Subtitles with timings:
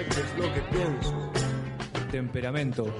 [0.00, 1.30] Si ya no sé qué es lo que pienso.
[2.10, 2.92] Temperamento,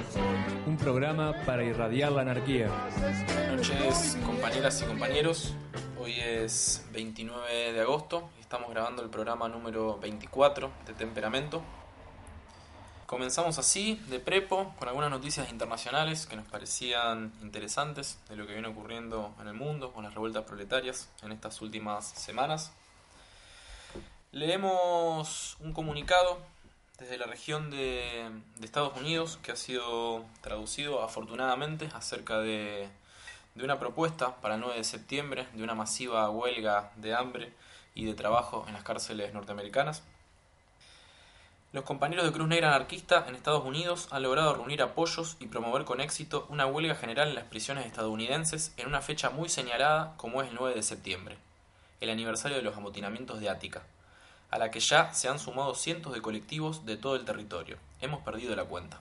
[0.67, 2.69] un programa para irradiar la anarquía.
[2.97, 5.55] Buenas noches, compañeras y compañeros.
[5.99, 11.63] Hoy es 29 de agosto y estamos grabando el programa número 24 de Temperamento.
[13.07, 18.52] Comenzamos así, de prepo, con algunas noticias internacionales que nos parecían interesantes de lo que
[18.52, 22.73] viene ocurriendo en el mundo con las revueltas proletarias en estas últimas semanas.
[24.30, 26.39] Leemos un comunicado
[27.01, 28.30] desde la región de,
[28.62, 32.88] Estados Unidos que ha sido traducido afortunadamente acerca de
[33.54, 37.52] de una propuesta para el 9 de septiembre de una masiva huelga de hambre
[37.95, 40.02] y de trabajo en las cárceles norteamericanas.
[41.73, 45.84] Los compañeros de Cruz Negra Anarquista en Estados Unidos han logrado reunir apoyos y promover
[45.84, 50.43] con éxito una huelga general en las prisiones estadounidenses en una fecha muy señalada como
[50.43, 51.38] es el 9 de septiembre,
[52.01, 53.82] el aniversario de los amotinamientos de Ática,
[54.51, 57.76] a la que ya se han sumado cientos de colectivos de todo el territorio.
[58.01, 59.01] Hemos perdido la cuenta.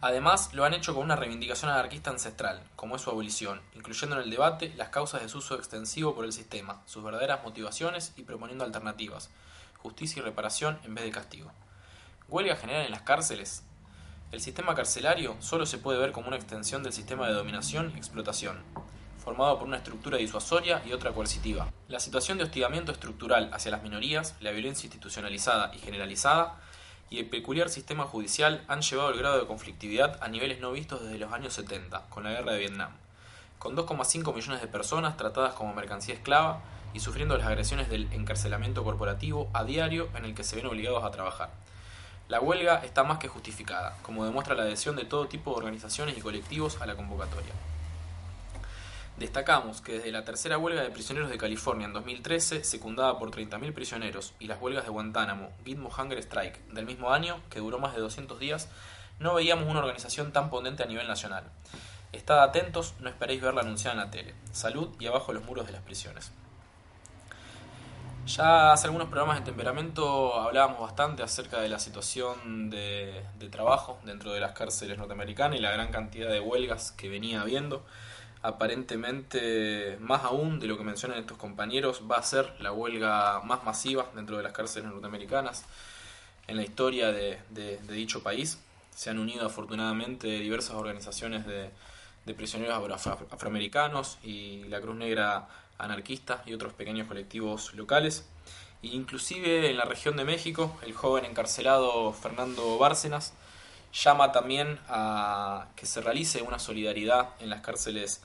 [0.00, 4.22] Además, lo han hecho con una reivindicación anarquista ancestral, como es su abolición, incluyendo en
[4.22, 8.22] el debate las causas de su uso extensivo por el sistema, sus verdaderas motivaciones y
[8.22, 9.30] proponiendo alternativas,
[9.78, 11.50] justicia y reparación en vez de castigo.
[12.28, 13.62] ¿Huelga general en las cárceles?
[14.32, 17.98] El sistema carcelario solo se puede ver como una extensión del sistema de dominación y
[17.98, 18.62] explotación,
[19.26, 21.66] formado por una estructura disuasoria y otra coercitiva.
[21.88, 26.60] La situación de hostigamiento estructural hacia las minorías, la violencia institucionalizada y generalizada,
[27.10, 31.02] y el peculiar sistema judicial han llevado el grado de conflictividad a niveles no vistos
[31.02, 32.90] desde los años 70, con la guerra de Vietnam,
[33.58, 36.60] con 2,5 millones de personas tratadas como mercancía esclava
[36.94, 41.02] y sufriendo las agresiones del encarcelamiento corporativo a diario en el que se ven obligados
[41.02, 41.50] a trabajar.
[42.28, 46.16] La huelga está más que justificada, como demuestra la adhesión de todo tipo de organizaciones
[46.16, 47.54] y colectivos a la convocatoria.
[49.18, 53.72] Destacamos que desde la tercera huelga de prisioneros de California en 2013, secundada por 30.000
[53.72, 57.94] prisioneros, y las huelgas de Guantánamo, Gitmo Hunger Strike, del mismo año, que duró más
[57.94, 58.68] de 200 días,
[59.18, 61.44] no veíamos una organización tan potente a nivel nacional.
[62.12, 64.34] Estad atentos, no esperéis verla anunciada en la tele.
[64.52, 66.30] Salud y abajo los muros de las prisiones.
[68.26, 73.98] Ya hace algunos programas de temperamento hablábamos bastante acerca de la situación de, de trabajo
[74.04, 77.86] dentro de las cárceles norteamericanas y la gran cantidad de huelgas que venía habiendo
[78.46, 83.64] aparentemente más aún de lo que mencionan estos compañeros, va a ser la huelga más
[83.64, 85.64] masiva dentro de las cárceles norteamericanas
[86.46, 88.58] en la historia de, de, de dicho país.
[88.94, 91.70] Se han unido afortunadamente diversas organizaciones de,
[92.24, 98.28] de prisioneros afro afroamericanos y la Cruz Negra anarquista y otros pequeños colectivos locales.
[98.82, 103.32] E inclusive en la región de México, el joven encarcelado Fernando Bárcenas
[103.92, 108.22] llama también a que se realice una solidaridad en las cárceles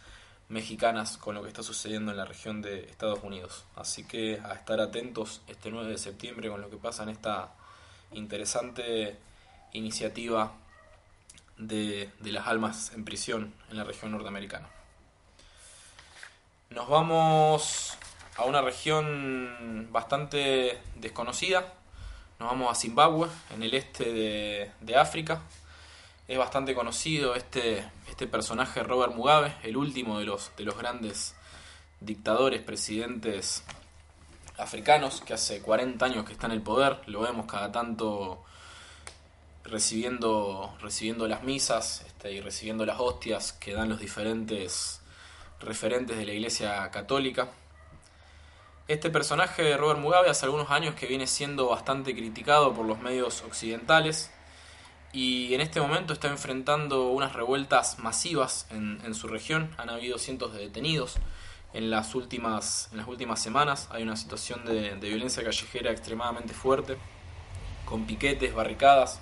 [0.51, 3.63] mexicanas con lo que está sucediendo en la región de Estados Unidos.
[3.75, 7.53] Así que a estar atentos este 9 de septiembre con lo que pasa en esta
[8.11, 9.17] interesante
[9.71, 10.51] iniciativa
[11.57, 14.67] de, de las almas en prisión en la región norteamericana.
[16.69, 17.97] Nos vamos
[18.35, 21.73] a una región bastante desconocida.
[22.39, 25.41] Nos vamos a Zimbabue, en el este de, de África,
[26.31, 31.35] es bastante conocido este, este personaje Robert Mugabe, el último de los, de los grandes
[31.99, 33.65] dictadores, presidentes
[34.57, 38.41] africanos, que hace 40 años que está en el poder, lo vemos cada tanto
[39.65, 45.01] recibiendo, recibiendo las misas este, y recibiendo las hostias que dan los diferentes
[45.59, 47.49] referentes de la Iglesia Católica.
[48.87, 53.41] Este personaje, Robert Mugabe, hace algunos años que viene siendo bastante criticado por los medios
[53.41, 54.31] occidentales,
[55.13, 59.69] y en este momento está enfrentando unas revueltas masivas en, en, su región.
[59.77, 61.15] Han habido cientos de detenidos
[61.73, 63.89] en las últimas, en las últimas semanas.
[63.91, 66.97] Hay una situación de, de violencia callejera extremadamente fuerte,
[67.85, 69.19] con piquetes, barricadas,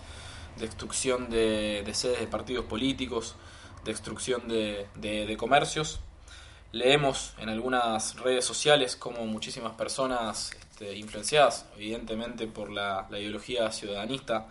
[0.58, 3.36] destrucción de, de sedes de partidos políticos,
[3.84, 6.00] destrucción de, comercios.
[6.72, 14.48] Leemos en algunas redes sociales como muchísimas personas este, influenciadas evidentemente por la, ideología ciudadanista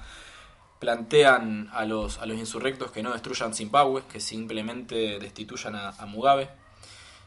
[0.79, 6.49] plantean a los, a los insurrectos que no destruyan Zimbabue, que simplemente destituyan a, Mugabe.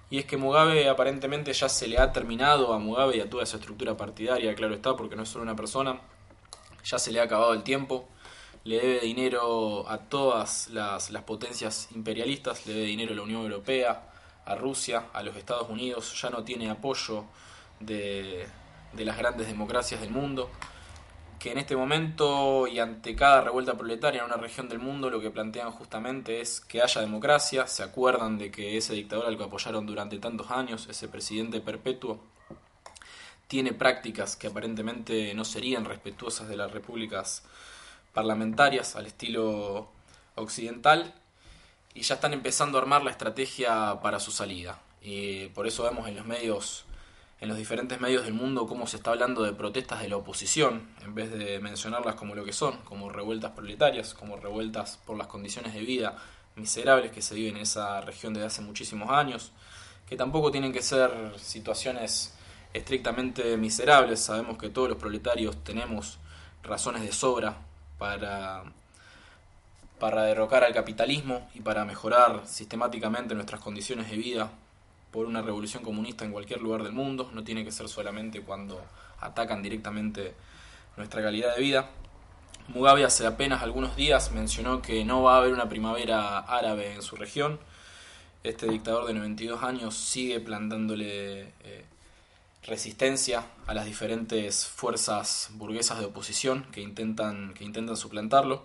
[0.09, 3.44] Y es que Mugabe aparentemente ya se le ha terminado a Mugabe y a toda
[3.44, 6.00] esa estructura partidaria, claro está, porque no es solo una persona,
[6.83, 8.07] ya se le ha acabado el tiempo,
[8.63, 13.42] le debe dinero a todas las, las, potencias imperialistas, le debe dinero a la Unión
[13.42, 14.03] Europea,
[14.45, 17.25] a Rusia, a los Estados Unidos, ya no tiene apoyo
[17.80, 18.48] de,
[18.94, 20.50] de las grandes democracias del mundo,
[21.41, 25.19] que en este momento y ante cada revuelta proletaria en una región del mundo lo
[25.19, 29.45] que plantean justamente es que haya democracia, se acuerdan de que ese dictador al que
[29.45, 32.19] apoyaron durante tantos años, ese presidente perpetuo,
[33.47, 37.43] tiene prácticas que aparentemente no serían respetuosas de las repúblicas
[38.13, 39.89] parlamentarias al estilo
[40.35, 41.11] occidental
[41.95, 44.79] y ya están empezando a armar la estrategia para su salida.
[45.01, 46.85] Y por eso vemos en los medios,
[47.41, 50.88] en los diferentes medios del mundo, cómo se está hablando de protestas de la oposición,
[51.03, 55.25] en vez de mencionarlas como lo que son, como revueltas proletarias, como revueltas por las
[55.25, 56.15] condiciones de vida
[56.55, 59.51] miserables que se viven en esa región desde hace muchísimos años,
[60.07, 61.09] que tampoco tienen que ser
[61.39, 62.35] situaciones
[62.73, 64.19] estrictamente miserables.
[64.19, 66.19] Sabemos que todos los proletarios tenemos
[66.61, 67.57] razones de sobra
[67.97, 68.65] para,
[69.99, 74.51] para derrocar al capitalismo y para mejorar sistemáticamente nuestras condiciones de vida
[75.11, 77.29] por una revolución comunista en cualquier lugar del mundo.
[77.33, 78.81] No tiene que ser solamente cuando
[79.19, 80.33] atacan directamente
[80.97, 81.89] nuestra calidad de vida.
[82.67, 87.01] Mugabe hace apenas algunos días mencionó que no va a haber una primavera árabe en
[87.01, 87.59] su región.
[88.43, 91.85] Este dictador de 92 años sigue plantándole eh,
[92.63, 98.63] resistencia a las diferentes fuerzas burguesas de oposición que intentan, que intentan suplantarlo.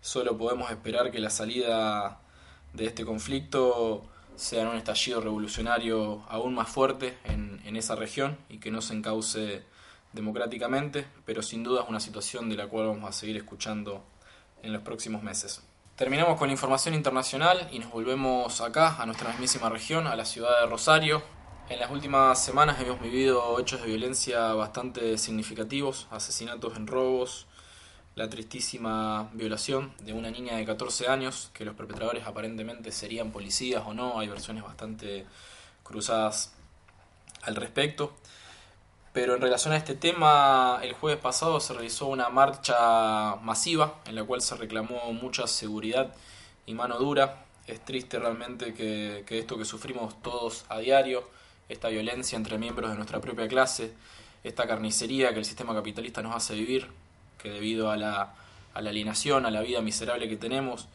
[0.00, 2.20] Solo podemos esperar que la salida
[2.72, 4.04] de este conflicto
[4.36, 8.94] sea un estallido revolucionario aún más fuerte en, en esa región y que no se
[8.94, 9.62] encauce
[10.12, 14.04] democráticamente, pero sin duda es una situación de la cual vamos a seguir escuchando
[14.62, 15.62] en los próximos meses.
[15.96, 20.24] Terminamos con la información internacional y nos volvemos acá, a nuestra mismísima región, a la
[20.24, 21.22] ciudad de Rosario.
[21.68, 27.46] En las últimas semanas hemos vivido hechos de violencia bastante significativos, asesinatos en robos,
[28.14, 33.82] la tristísima violación de una niña de 14 años, que los perpetradores aparentemente serían policías
[33.86, 35.24] o no, hay versiones bastante
[35.82, 36.52] cruzadas
[37.42, 38.12] al respecto.
[39.12, 44.14] Pero en relación a este tema, el jueves pasado se realizó una marcha masiva en
[44.14, 46.14] la cual se reclamó mucha seguridad
[46.64, 47.44] y mano dura.
[47.66, 51.28] Es triste realmente que, que, esto que sufrimos todos a diario,
[51.68, 53.92] esta violencia entre miembros de nuestra propia clase,
[54.44, 56.88] esta carnicería que el sistema capitalista nos hace vivir,
[57.42, 58.34] que debido a la,
[58.74, 60.88] a la alienación, a la vida miserable que tenemos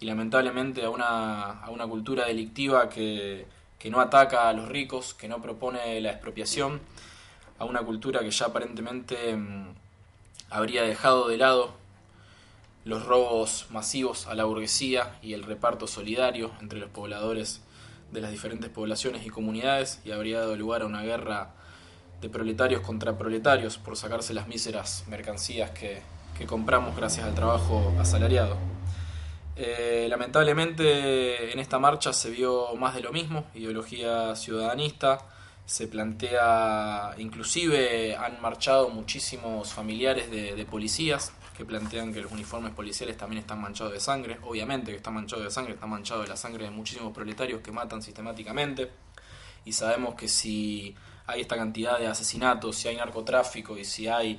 [0.00, 3.46] y lamentablemente a una, a una cultura delictiva que,
[3.78, 6.80] que no ataca a los ricos, que no propone la expropiación,
[7.58, 9.74] a una cultura que ya aparentemente mmm,
[10.50, 11.72] habría dejado de lado
[12.84, 17.60] los robos masivos a la burguesía y el reparto solidario entre los pobladores
[18.12, 21.50] de las diferentes poblaciones y comunidades y habría dado lugar a una guerra
[22.20, 26.02] de proletarios contra proletarios por sacarse las míseras mercancías que,
[26.36, 28.56] que compramos gracias al trabajo asalariado.
[29.56, 35.18] Eh, lamentablemente en esta marcha se vio más de lo mismo, ideología ciudadanista,
[35.66, 42.72] se plantea, inclusive han marchado muchísimos familiares de, de, policías que plantean que los uniformes
[42.72, 46.28] policiales también están manchados de sangre, obviamente que están manchados de sangre, están manchados de
[46.28, 48.90] la sangre de muchísimos proletarios que matan sistemáticamente.
[49.64, 50.94] Y sabemos que si
[51.28, 54.38] hay esta cantidad de asesinatos, si hay narcotráfico y si hay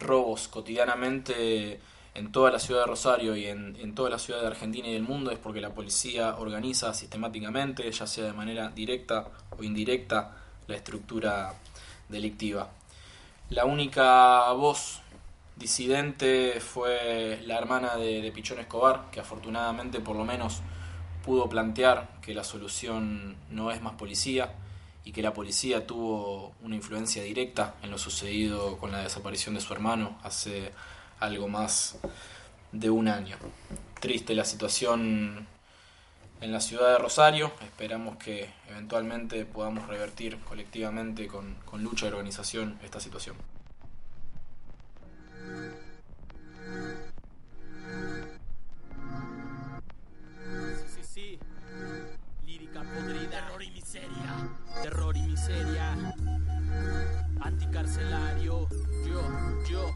[0.00, 1.78] robos cotidianamente
[2.14, 4.94] en toda la ciudad de Rosario y en, en, toda la ciudad de Argentina y
[4.94, 10.36] del mundo es porque la policía organiza sistemáticamente, ya sea de manera directa o indirecta,
[10.66, 11.54] la estructura
[12.08, 12.70] delictiva.
[13.50, 15.00] La única voz
[15.56, 20.62] disidente fue la hermana de, de, Pichón Escobar, que afortunadamente por lo menos
[21.24, 24.54] pudo plantear que la solución no es más policía
[25.04, 29.60] y que la policía tuvo una influencia directa en lo sucedido con la desaparición de
[29.60, 30.72] su hermano hace
[31.18, 31.98] algo más
[32.72, 33.36] de un año.
[34.00, 35.46] Triste la situación
[36.40, 37.52] en la ciudad de Rosario.
[37.62, 43.36] Esperamos que eventualmente podamos revertir colectivamente con, con lucha y organización esta situación.
[50.86, 51.38] Sí, sí, sí.
[52.44, 53.41] Lírica podrida.
[57.40, 58.68] Anticarcelario,
[59.06, 59.22] yo,
[59.70, 59.94] yo.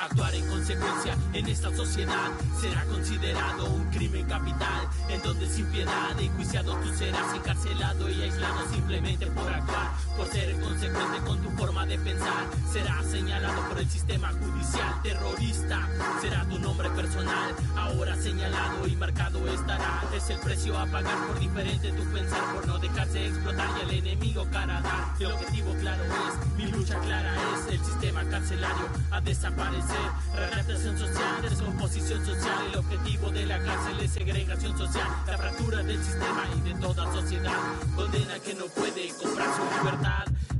[0.00, 6.20] Actuar en consecuencia en esta sociedad será considerado un crimen capital, en donde sin piedad
[6.20, 11.86] enjuiciado tú serás encarcelado y aislado simplemente por actuar por ser consecuente con tu forma
[11.86, 15.88] de pensar, serás señalado por el sistema judicial terrorista,
[16.20, 21.38] será tu nombre personal, ahora señalado y marcado estará, es el precio a pagar por
[21.38, 26.02] diferente tu pensar, por no dejarse explotar y al enemigo cara dar, el objetivo claro
[26.02, 32.76] es, mi lucha clara es el sistema carcelario a desaparecer, readaptación social, descomposición social, el
[32.76, 37.52] objetivo de la cárcel es segregación social, la fractura del sistema y de toda sociedad,
[37.94, 40.07] condena que no puede comprar su libertad,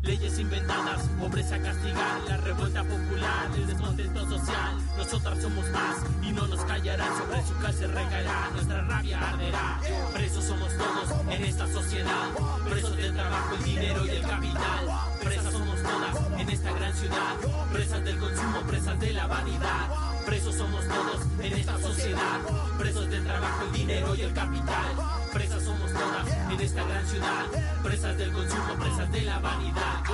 [0.03, 6.47] leyes inventadas, pobreza castigar, la revuelta popular, el descontento social, nosotras somos más y no
[6.47, 9.81] nos callarán, sobre su cárcel recaerá, nuestra rabia arderá,
[10.15, 12.31] presos somos todos en esta sociedad,
[12.69, 14.87] presos del trabajo, el dinero y el capital,
[15.23, 17.35] presas somos todas en esta gran ciudad,
[17.73, 22.41] presas del consumo, presas de la vanidad, presos somos todos en esta sociedad,
[22.77, 24.95] presos del trabajo, el dinero y el capital,
[25.33, 27.47] presas somos todas en esta gran ciudad,
[27.83, 30.05] presas del consumo, presas de la vanidad.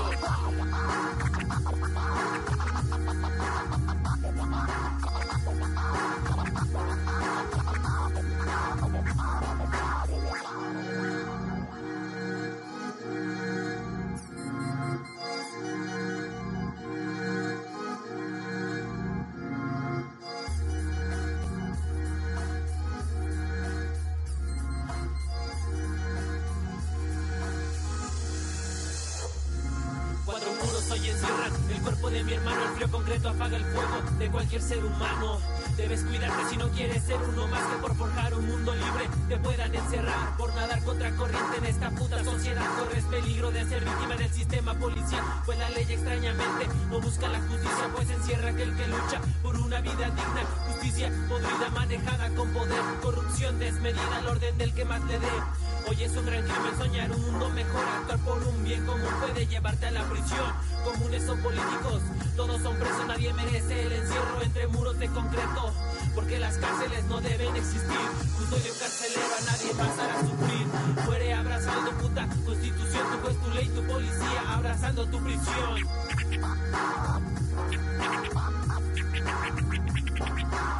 [34.64, 35.38] Ser humano.
[35.76, 39.36] Debes cuidarte si no quieres ser uno más que por forjar un mundo libre te
[39.38, 42.64] puedan encerrar por nadar contra corriente en esta puta sociedad.
[42.78, 47.40] Corres peligro de ser víctima del sistema policial, pues la ley extrañamente no busca la
[47.40, 50.44] justicia, pues encierra aquel que lucha por una vida digna.
[50.68, 55.73] Justicia podrida manejada con poder, corrupción desmedida al orden del que más le dé.
[55.86, 59.86] Hoy es gran crimen soñar un mundo mejor, actuar por un bien común puede llevarte
[59.86, 60.52] a la prisión.
[60.82, 62.02] Comunes o políticos,
[62.36, 65.74] todos son presos, nadie merece el encierro entre muros de concreto.
[66.14, 68.08] Porque las cárceles no deben existir.
[68.38, 70.66] Custodio carcelero a nadie pasará a sufrir.
[71.04, 75.80] Muere abrazando puta constitución, tu juez, tu ley, tu policía, abrazando tu prisión.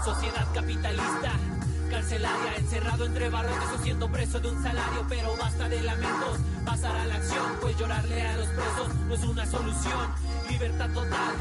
[0.05, 1.33] Sociedad capitalista,
[1.91, 6.97] carcelaria, encerrado entre barrotes o siendo preso de un salario, pero basta de lamentos, pasar
[6.97, 10.09] a la acción, pues llorarle a los presos no es una solución.
[10.49, 11.35] Libertad total,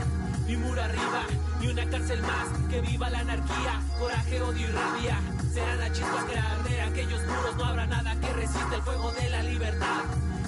[0.47, 1.25] ni muro arriba,
[1.59, 5.19] ni una cárcel más, que viva la anarquía, coraje, odio y rabia.
[5.53, 9.29] Serán las chispas que arde aquellos muros, no habrá nada que resista el fuego de
[9.29, 10.03] la libertad.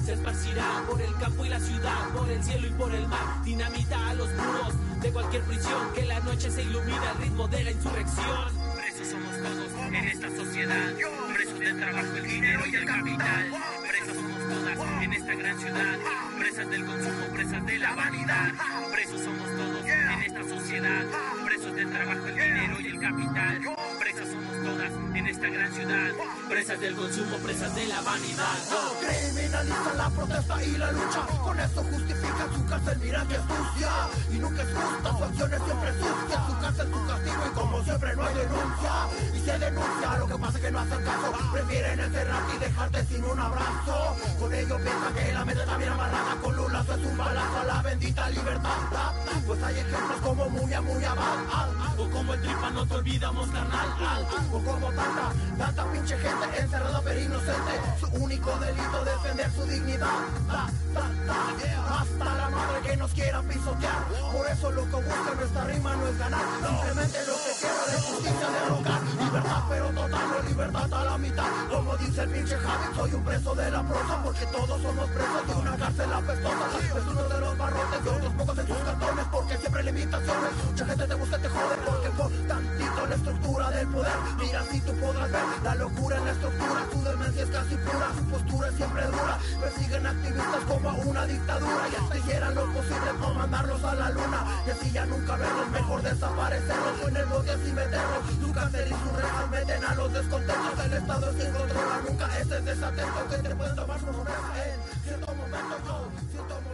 [0.05, 3.43] Se esparcirá por el campo y la ciudad, por el cielo y por el mar,
[3.43, 7.63] dinamita a los muros de cualquier prisión, que la noche se ilumina al ritmo de
[7.63, 8.64] la insurrección.
[9.09, 10.93] Somos todos en esta sociedad,
[11.33, 13.51] presos del trabajo, el dinero y el capital.
[13.87, 15.99] Presos somos todas en esta gran ciudad,
[16.39, 18.53] presas del consumo, presas de la vanidad.
[18.91, 21.03] Presos somos todos en esta sociedad,
[21.45, 23.75] presos del trabajo, el dinero y el capital.
[23.99, 26.11] Presas somos todas en esta gran ciudad,
[26.47, 28.57] presas del consumo, presas de la vanidad.
[29.01, 33.91] Criminalizan la protesta y la lucha, con esto justifican su cárcel, mira que es sucia.
[34.31, 37.83] Y nunca es justa, su acción es siempre sucia, su cárcel, su castigo y como
[37.83, 38.93] siempre no hay denuncia.
[39.33, 43.05] Y se denuncia, lo que pasa es que no hacen caso, prefieren encerrarte y dejarte
[43.05, 47.17] sin un abrazo, con ello piensan que la mente también amarrada con lazo es un
[47.17, 49.13] balazo a la bendita libertad,
[49.45, 54.27] pues hay ejemplos como Muya Muya Bad, O como el tripa no te olvidamos, carnal.
[54.51, 57.71] o como tanta, tanta pinche gente encerrada pero inocente.
[57.99, 60.07] Su único delito defender su dignidad.
[60.47, 61.99] Ta, ta, ta.
[61.99, 64.03] Hasta la madre que nos quiera pisotear.
[64.33, 66.41] Por eso lo que busca nuestra rima no es ganar.
[66.67, 69.01] Simplemente lo que quiero es justicia derrocar.
[69.03, 71.45] Libertad pero total, no libertad a la mitad.
[71.69, 74.23] Como dice el pinche Javi, soy un preso de la prosa.
[74.23, 76.65] Porque todos somos presos de una cárcel apestosa.
[76.85, 79.25] Es uno de los barrotes de otros pocos en sus cartones.
[79.31, 80.51] Porque siempre limitaciones.
[80.65, 81.75] Mucha gente te busca, te jode.
[81.85, 84.17] Porque por tantito la estructura del poder.
[84.39, 86.79] Mira si tú podrás ver la locura en la estructura.
[86.91, 89.39] Su demencia es casi pura, su postura es siempre dura.
[89.61, 91.89] Persiguen activistas como a una dictadura.
[91.91, 94.45] Y hasta hicieran lo posible por mandarlos a la luna.
[94.67, 97.07] Y así ya nunca verlos, mejor desaparecerlos.
[97.07, 97.54] En el bote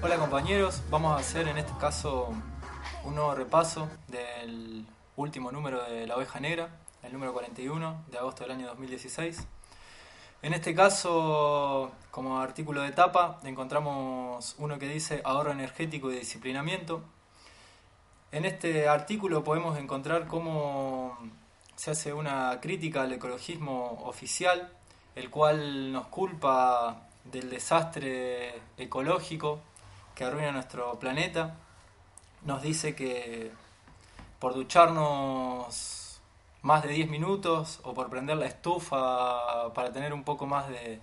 [0.01, 2.33] Hola compañeros, vamos a hacer en este caso
[3.03, 6.69] un nuevo repaso del último número de La Oveja Negra,
[7.03, 9.45] el número 41 de agosto del año 2016.
[10.41, 17.03] En este caso, como artículo de tapa, encontramos uno que dice ahorro energético y disciplinamiento.
[18.33, 21.17] En este artículo podemos encontrar cómo
[21.75, 24.71] se hace una crítica al ecologismo oficial,
[25.15, 29.59] el cual nos culpa del desastre ecológico
[30.15, 31.57] que arruina nuestro planeta.
[32.45, 33.51] Nos dice que
[34.39, 36.21] por ducharnos
[36.61, 41.01] más de 10 minutos o por prender la estufa para tener un poco más de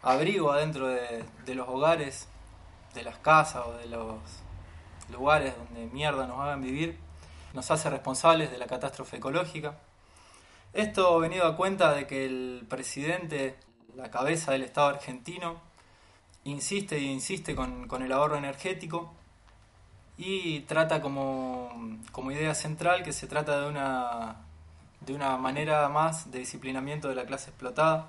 [0.00, 2.28] abrigo adentro de, de los hogares,
[2.94, 4.45] de las casas o de los
[5.10, 6.98] lugares donde mierda nos hagan vivir,
[7.54, 9.76] nos hace responsables de la catástrofe ecológica.
[10.72, 13.56] Esto venido a cuenta de que el presidente,
[13.94, 15.60] la cabeza del Estado argentino,
[16.44, 19.12] insiste y insiste con, con el ahorro energético
[20.18, 24.36] y trata como, como idea central que se trata de una,
[25.00, 28.08] de una manera más de disciplinamiento de la clase explotada.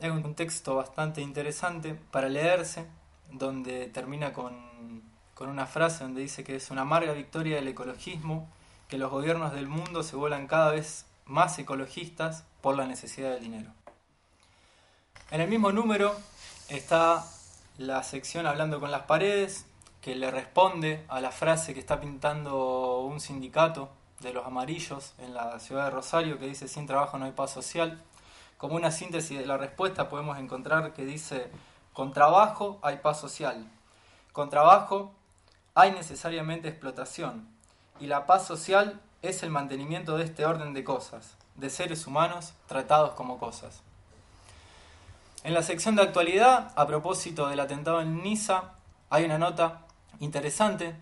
[0.00, 2.86] Es un texto bastante interesante para leerse,
[3.32, 5.02] donde termina con,
[5.38, 8.48] con una frase donde dice que es una amarga victoria del ecologismo,
[8.88, 13.42] que los gobiernos del mundo se vuelan cada vez más ecologistas por la necesidad del
[13.42, 13.70] dinero.
[15.30, 16.12] En el mismo número
[16.70, 17.24] está
[17.76, 19.64] la sección Hablando con las paredes,
[20.00, 25.34] que le responde a la frase que está pintando un sindicato de los amarillos en
[25.34, 28.02] la ciudad de Rosario que dice sin trabajo no hay paz social.
[28.56, 31.48] Como una síntesis de la respuesta podemos encontrar que dice
[31.92, 33.70] con trabajo hay paz social.
[34.32, 35.14] Con trabajo
[35.78, 37.46] hay necesariamente explotación.
[38.00, 42.52] Y la paz social es el mantenimiento de este orden de cosas, de seres humanos
[42.66, 43.82] tratados como cosas.
[45.44, 48.72] En la sección de actualidad, a propósito del atentado en Niza,
[49.08, 49.82] hay una nota
[50.18, 50.96] interesante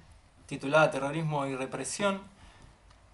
[0.45, 2.21] titulada Terrorismo y Represión,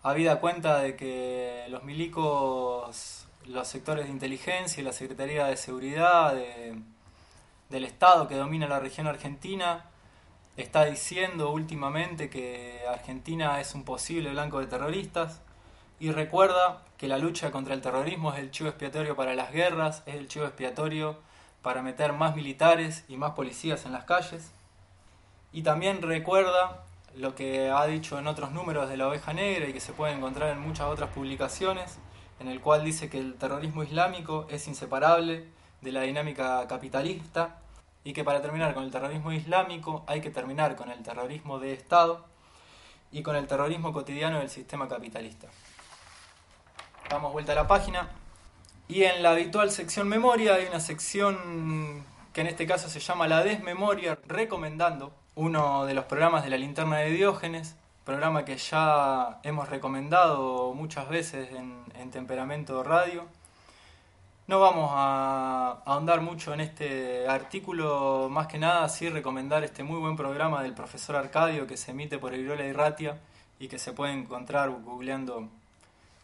[0.02, 6.35] habida cuenta de que los milicos, los sectores de inteligencia y la Secretaría de Seguridad
[6.35, 6.76] de,
[7.71, 9.92] del Estado que domina la región argentina
[10.57, 15.41] está diciendo últimamente que Argentina es un posible blanco de terroristas
[15.99, 20.03] y recuerda que la lucha contra el terrorismo es el chivo expiatorio para las guerras,
[20.07, 21.17] es el chivo expiatorio
[21.62, 24.53] para meter más militares y más policías en las calles.
[25.53, 26.85] Y también recuerda
[27.15, 30.12] lo que ha dicho en otros números de la oveja negra y que se puede
[30.12, 31.99] encontrar en muchas otras publicaciones,
[32.41, 35.47] en el cual dice que el terrorismo islámico es inseparable
[35.83, 37.62] de la dinámica capitalista
[38.05, 41.73] y que para terminar con el terrorismo islámico hay que terminar con el terrorismo de
[41.73, 42.25] Estado
[43.11, 45.49] y con el terrorismo cotidiano del sistema capitalista.
[47.09, 48.09] Damos vuelta a la página
[48.88, 53.29] y en la habitual sección memoria hay una sección que en este caso se llama
[53.29, 59.41] La Desmemoria, recomendando uno de los programas de la linterna de Diógenes, programa que ya
[59.43, 63.29] hemos recomendado muchas veces en, en Temperamento Radio
[64.53, 69.99] no vamos a ahondar mucho en este artículo, más que nada sí recomendar este muy
[69.99, 73.17] buen programa del profesor Arcadio que se emite por Irola y Ratia
[73.59, 75.49] y que se puede encontrar googleando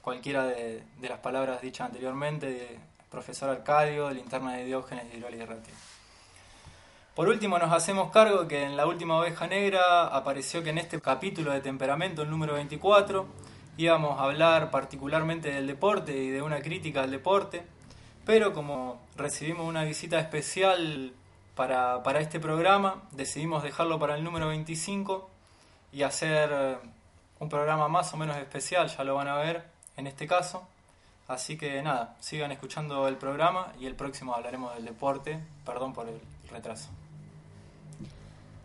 [0.03, 2.79] cualquiera de, las palabras dichas anteriormente, de
[3.11, 5.75] profesor Arcadio, de linterna de Diógenes de Irola y Ratia.
[7.14, 11.01] Por último, nos hacemos cargo que en la última oveja negra apareció que en este
[11.01, 13.27] capítulo de temperamento, el número 24,
[13.79, 17.78] íbamos a hablar particularmente del deporte y de una crítica al deporte
[18.29, 21.14] pero como recibimos una visita especial
[21.55, 25.31] para, para este programa, decidimos dejarlo para el número 25
[25.93, 26.77] y hacer eh,
[27.41, 29.64] un programa más o menos especial, ya lo van a ver
[29.97, 30.69] en este caso.
[31.27, 35.41] Así que nada, sigan escuchando el programa y el próximo hablaremos del deporte.
[35.64, 36.91] Perdón por el retraso.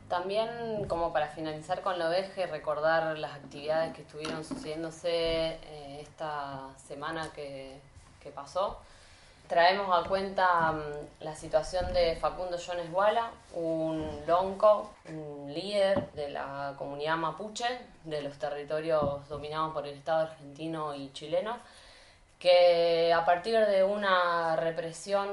[0.10, 0.50] También,
[0.90, 7.32] como para finalizar con lo eje, recordar las actividades que estuvieron sucediéndose eh, esta semana
[7.34, 7.80] que,
[8.22, 8.82] que pasó
[9.54, 10.82] traemos a cuenta um,
[11.20, 17.66] la situación de Facundo Jones Wala, un lonco, un líder de la comunidad mapuche,
[18.04, 21.60] de los territorios dominados por el Estado argentino y chileno,
[22.40, 25.30] que a partir de una represión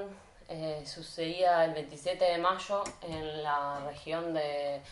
[0.50, 4.82] eh, sucedida el 27 de mayo en la región de,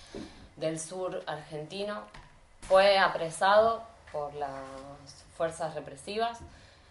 [0.56, 2.00] del sur argentino,
[2.62, 4.64] fue apresado por las
[5.36, 6.38] fuerzas represivas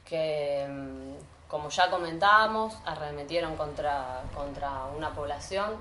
[0.06, 1.15] que um,
[1.48, 5.76] como ya comentábamos, arremetieron contra, contra una población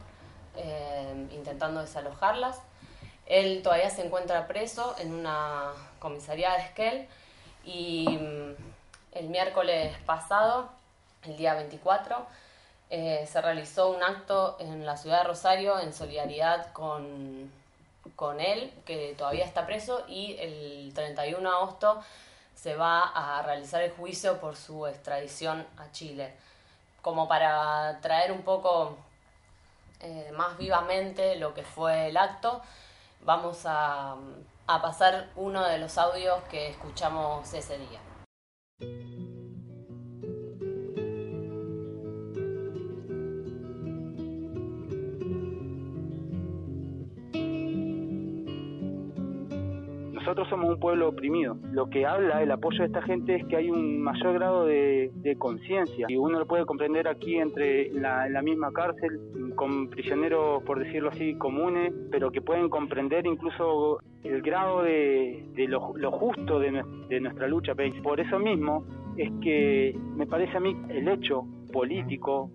[0.56, 2.60] eh, intentando desalojarlas.
[3.26, 7.08] Él todavía se encuentra preso en una comisaría de Esquel
[7.64, 8.54] y mm,
[9.12, 10.68] el miércoles pasado,
[11.24, 12.24] el día 24,
[12.90, 17.50] eh, se realizó un acto en la ciudad de Rosario en solidaridad con,
[18.14, 22.00] con él, que todavía está preso, y el 31 de agosto
[22.66, 26.34] se va a realizar el juicio por su extradición a Chile.
[27.00, 28.96] Como para traer un poco
[30.00, 32.60] eh, más vivamente lo que fue el acto,
[33.24, 34.16] vamos a,
[34.66, 39.15] a pasar uno de los audios que escuchamos ese día.
[50.36, 51.56] Nosotros somos un pueblo oprimido.
[51.72, 55.10] Lo que habla el apoyo de esta gente es que hay un mayor grado de,
[55.38, 59.18] conciencia y uno lo puede comprender aquí entre la, la misma cárcel
[59.54, 65.68] con prisioneros, por decirlo así, comunes, pero que pueden comprender incluso el grado de, de
[65.68, 67.72] lo, lo, justo de, de nuestra lucha.
[68.02, 68.84] Por eso mismo
[69.16, 72.50] es que me parece a mí el hecho político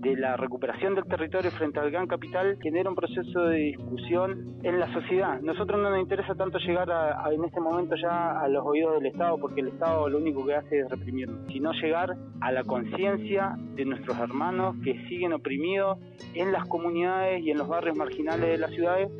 [0.00, 4.80] de la recuperación del territorio frente al gran capital genera un proceso de discusión en
[4.80, 5.40] la sociedad.
[5.40, 9.06] Nosotros no nos interesa tanto llegar a, en este momento ya a los oídos del
[9.06, 13.56] Estado, porque el Estado lo único que hace es reprimirnos, sino llegar a la conciencia
[13.74, 15.98] de nuestros hermanos que siguen oprimidos
[16.34, 19.10] en las comunidades y en los barrios marginales de las ciudades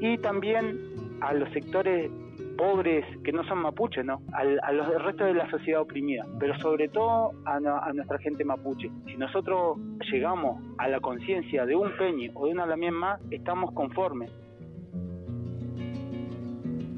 [0.00, 0.78] y también
[1.20, 2.10] a los sectores
[2.56, 4.22] pobres que no son mapuches, ¿no?
[4.32, 8.18] Al, a los del resto de la sociedad oprimida, pero sobre todo a, a nuestra
[8.18, 8.90] gente mapuche.
[9.06, 9.78] Si nosotros
[10.10, 14.30] llegamos a la conciencia de un peñi o de una lamien más, estamos conformes.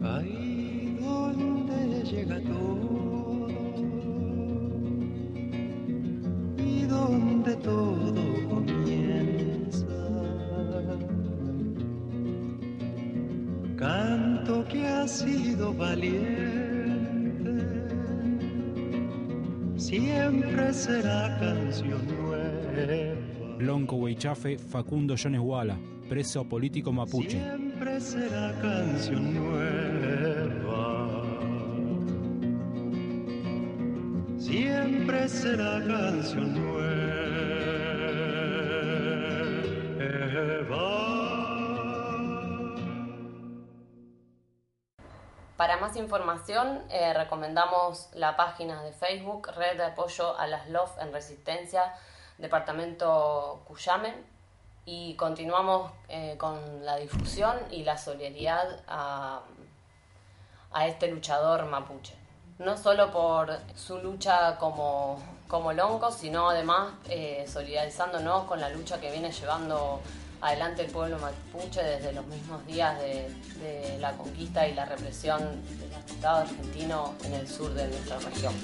[0.03, 3.49] Ahí donde llega todo
[6.57, 9.08] y donde todo comienza.
[13.79, 17.53] Canto que ha sido valiente,
[19.77, 23.57] siempre será canción nueva.
[23.61, 27.41] Lonco Weichafe Facundo Jones Wala, preso político mapuche.
[27.41, 31.23] Siempre será canción nueva.
[34.39, 36.99] Siempre será canción nueva.
[45.89, 51.15] Más información, eh, recomendamos la página de Facebook Red de Apoyo a las LOF en
[51.15, 51.95] Resistencia,
[52.37, 54.15] Departamento Cuyamen,
[54.85, 59.41] y continuamos eh, con la difusión y la solidaridad a,
[60.73, 62.15] a, este luchador mapuche.
[62.59, 69.01] No solo por su lucha como, como lonco, sino además eh, solidarizándonos con la lucha
[69.01, 70.03] que viene llevando
[70.41, 75.41] adelante el pueblo mapuche desde los mismos días de, la conquista y la represión
[75.79, 78.55] del Estado argentino en el sur de nuestra región.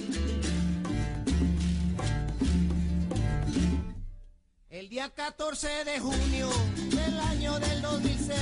[4.71, 6.49] El día 14 de junio
[6.91, 8.37] del año del 2006,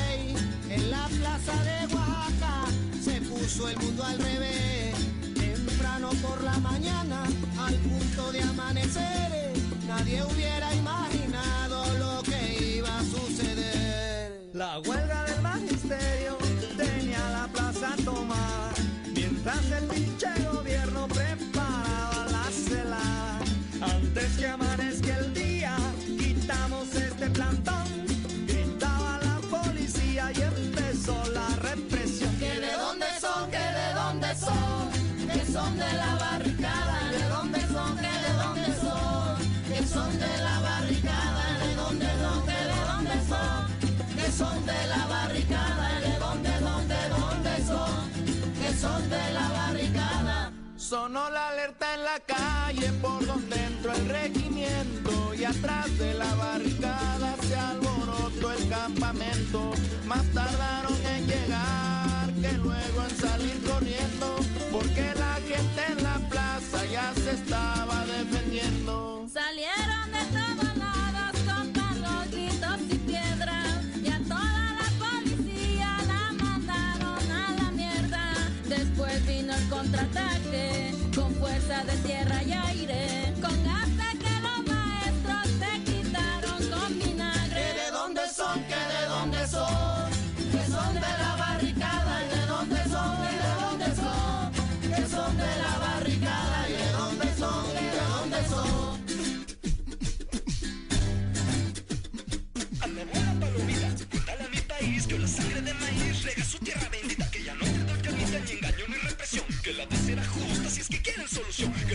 [0.71, 2.64] en la plaza de Oaxaca,
[3.03, 4.95] se puso el mundo al revés.
[5.35, 7.25] Temprano por la mañana,
[7.59, 9.53] al punto de amanecer,
[9.87, 11.12] nadie hubiera imaginado
[14.62, 16.38] La huelga del magisterio
[16.77, 18.70] tenía la plaza tomada,
[19.12, 20.22] mientras el pinche
[44.33, 44.66] son?
[44.66, 48.11] De la barricada, ¿de dónde, dónde, dónde son?
[48.61, 50.53] Que son de la barricada.
[50.77, 56.35] Sonó la alerta en la calle por donde entró el regimiento y atrás de la
[56.35, 59.73] barricada se alborotó el campamento.
[60.07, 60.82] Más tardaron
[81.15, 82.72] con fuerza de tierra y aire,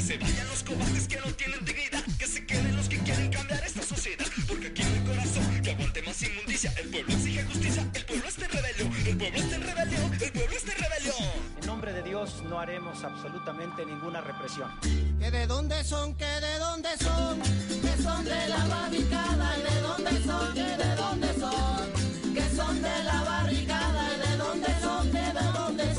[0.07, 3.61] se vayan los cobardes que no tienen dignidad, que se queden los que quieren cambiar
[3.61, 7.85] esta sociedad, porque aquí no hay corazón que aguante más inmundicia, el pueblo exige justicia,
[7.93, 11.17] el pueblo está en rebelión, el pueblo está en rebelión, el pueblo está en rebelión.
[11.59, 14.71] En nombre de Dios no haremos absolutamente ninguna represión.
[15.19, 16.15] ¿Que de dónde son?
[16.15, 17.41] ¿Que de dónde son?
[17.41, 20.53] Que son de la barricada, ¿y de dónde son?
[20.53, 22.33] ¿Que de dónde son?
[22.33, 25.11] Que son de la barricada, ¿y de dónde son?
[25.11, 25.95] ¿Que de dónde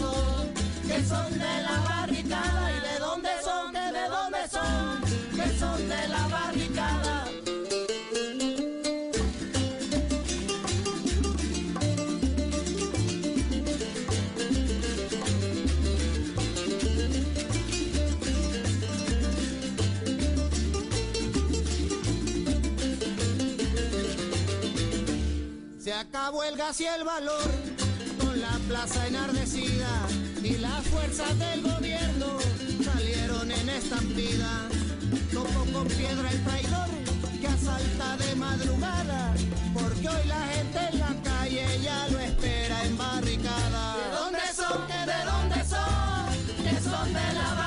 [0.88, 5.03] que son de la barricada y de dónde son, que de dónde son,
[5.37, 7.24] que son de la barricada.
[25.79, 27.42] Se acabó el gas y el valor,
[28.18, 29.78] con la plaza enardecida
[31.18, 32.38] fuerzas del gobierno
[32.85, 34.68] salieron en estampida.
[35.33, 36.88] Tocó con piedra el traidor
[37.40, 39.35] que asalta de madrugada,
[39.74, 43.96] porque hoy la gente en la calle ya lo espera en barricada.
[43.96, 44.87] ¿De dónde son?
[44.87, 46.64] ¿Que de dónde son?
[46.64, 47.58] Que son de la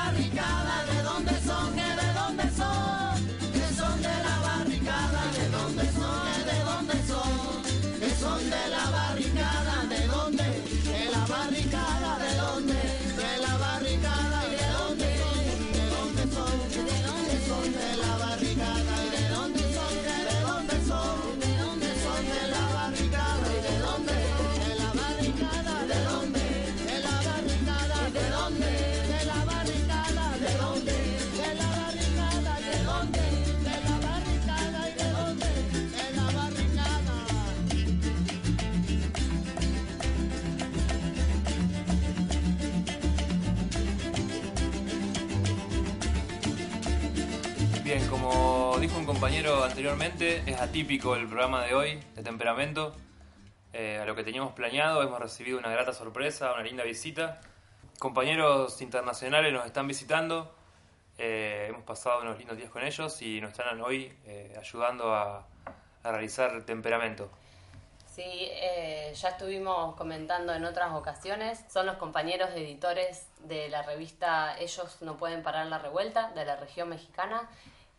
[49.22, 52.92] compañero anteriormente, es atípico el programa de hoy, de temperamento.
[53.72, 57.40] Eh, a lo que teníamos planeado, hemos recibido una grata sorpresa, una linda visita.
[58.00, 60.56] Compañeros internacionales nos están visitando,
[61.20, 65.46] eh, hemos pasado unos lindos días con ellos y nos están hoy eh, ayudando a,
[66.02, 67.30] a realizar temperamento.
[68.08, 71.64] Sí, eh, ya estuvimos comentando en otras ocasiones.
[71.72, 76.58] Son los compañeros editores de la revista Ellos no pueden parar la revuelta de la
[76.58, 77.48] región mexicana.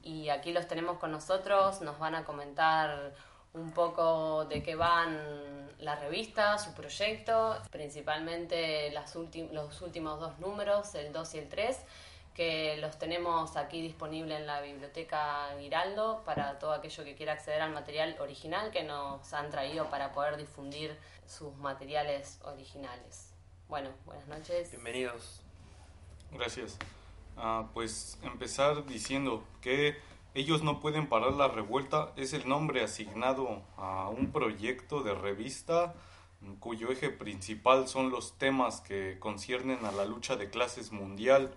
[0.02, 1.80] Y aquí los tenemos con nosotros.
[1.80, 3.14] Nos van a comentar
[3.54, 10.94] un poco de qué van la revista, su proyecto, principalmente las los últimos dos números,
[10.94, 11.78] el 2 y el 3
[12.34, 17.60] que los tenemos aquí disponible en la biblioteca Giraldo para todo aquello que quiera acceder
[17.60, 23.32] al material original que nos han traído para poder difundir sus materiales originales.
[23.68, 24.70] Bueno, buenas noches.
[24.70, 25.42] Bienvenidos.
[26.30, 26.78] Gracias.
[27.75, 29.97] Pues empezar diciendo que
[30.35, 35.95] ellos no pueden parar la revuelta es el nombre asignado a un proyecto de revista
[36.61, 41.55] cuyo eje principal son los temas que conciernen a la lucha de clases mundial.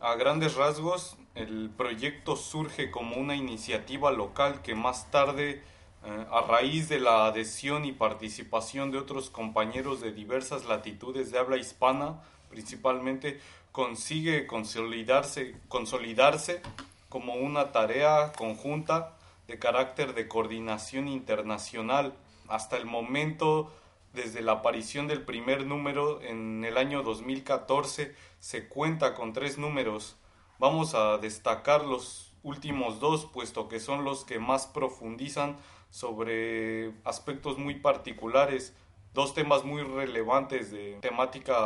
[0.00, 5.62] A grandes rasgos, el proyecto surge como una iniciativa local que más tarde,
[6.04, 11.38] eh, a raíz de la adhesión y participación de otros compañeros de diversas latitudes de
[11.38, 13.40] habla hispana, principalmente,
[13.72, 16.62] consigue consolidarse, consolidarse
[17.08, 19.16] como una tarea conjunta
[19.48, 22.14] de carácter de coordinación internacional.
[22.48, 23.72] Hasta el momento,
[24.12, 30.16] desde la aparición del primer número en el año 2014, se cuenta con tres números.
[30.58, 35.56] Vamos a destacar los últimos dos, puesto que son los que más profundizan
[35.90, 38.74] sobre aspectos muy particulares,
[39.14, 41.56] dos temas muy relevantes de temática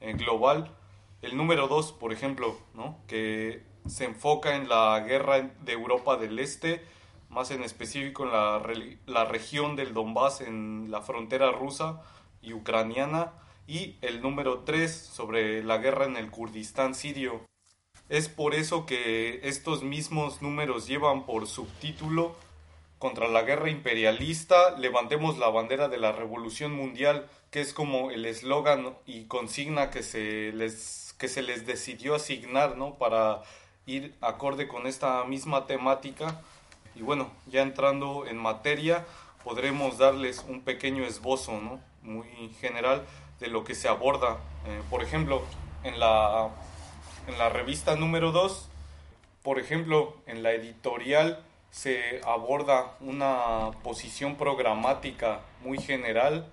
[0.00, 0.70] eh, global.
[1.22, 2.98] El número dos, por ejemplo, ¿no?
[3.06, 6.84] que se enfoca en la guerra de Europa del Este,
[7.28, 8.62] más en específico en la,
[9.06, 12.02] la región del Donbass, en la frontera rusa
[12.42, 13.32] y ucraniana,
[13.68, 17.42] y el número 3 sobre la guerra en el Kurdistán sirio.
[18.08, 22.34] Es por eso que estos mismos números llevan por subtítulo
[23.02, 28.24] contra la guerra imperialista, levantemos la bandera de la revolución mundial, que es como el
[28.24, 32.94] eslogan y consigna que se les, que se les decidió asignar, ¿no?
[32.98, 33.42] Para
[33.86, 36.40] ir acorde con esta misma temática.
[36.94, 39.04] Y bueno, ya entrando en materia,
[39.42, 41.80] podremos darles un pequeño esbozo, ¿no?
[42.02, 43.02] Muy general
[43.40, 44.38] de lo que se aborda.
[44.68, 45.42] Eh, por ejemplo,
[45.82, 46.50] en la,
[47.26, 48.68] en la revista número 2,
[49.42, 56.46] por ejemplo, en la editorial se aborda una posición programática muy general,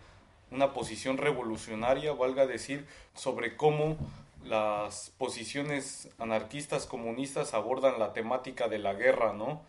[0.50, 3.98] una posición revolucionaria, valga decir, sobre cómo
[4.46, 9.62] las posiciones anarquistas comunistas abordan la temática de la guerra, ¿no?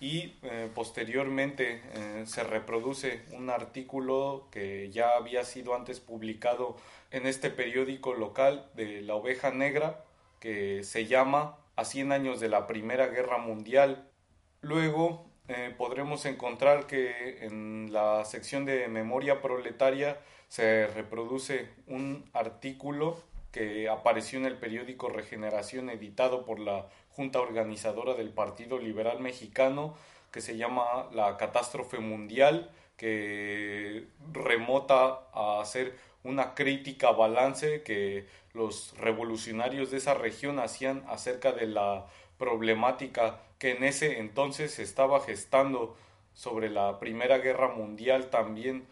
[0.00, 6.76] Y eh, posteriormente eh, se reproduce un artículo que ya había sido antes publicado
[7.12, 10.02] en este periódico local de La Oveja Negra,
[10.40, 14.09] que se llama A 100 años de la Primera Guerra Mundial.
[14.62, 23.22] Luego eh, podremos encontrar que en la sección de memoria proletaria se reproduce un artículo
[23.52, 29.94] que apareció en el periódico Regeneración editado por la Junta Organizadora del Partido Liberal Mexicano
[30.30, 38.94] que se llama La Catástrofe Mundial que remota a hacer una crítica balance que los
[38.98, 42.06] revolucionarios de esa región hacían acerca de la
[42.38, 45.94] problemática que en ese entonces se estaba gestando
[46.32, 48.86] sobre la Primera Guerra Mundial también.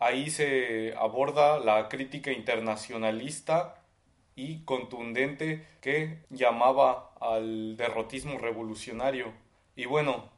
[0.00, 3.76] Ahí se aborda la crítica internacionalista
[4.34, 9.32] y contundente que llamaba al derrotismo revolucionario.
[9.76, 10.28] Y bueno,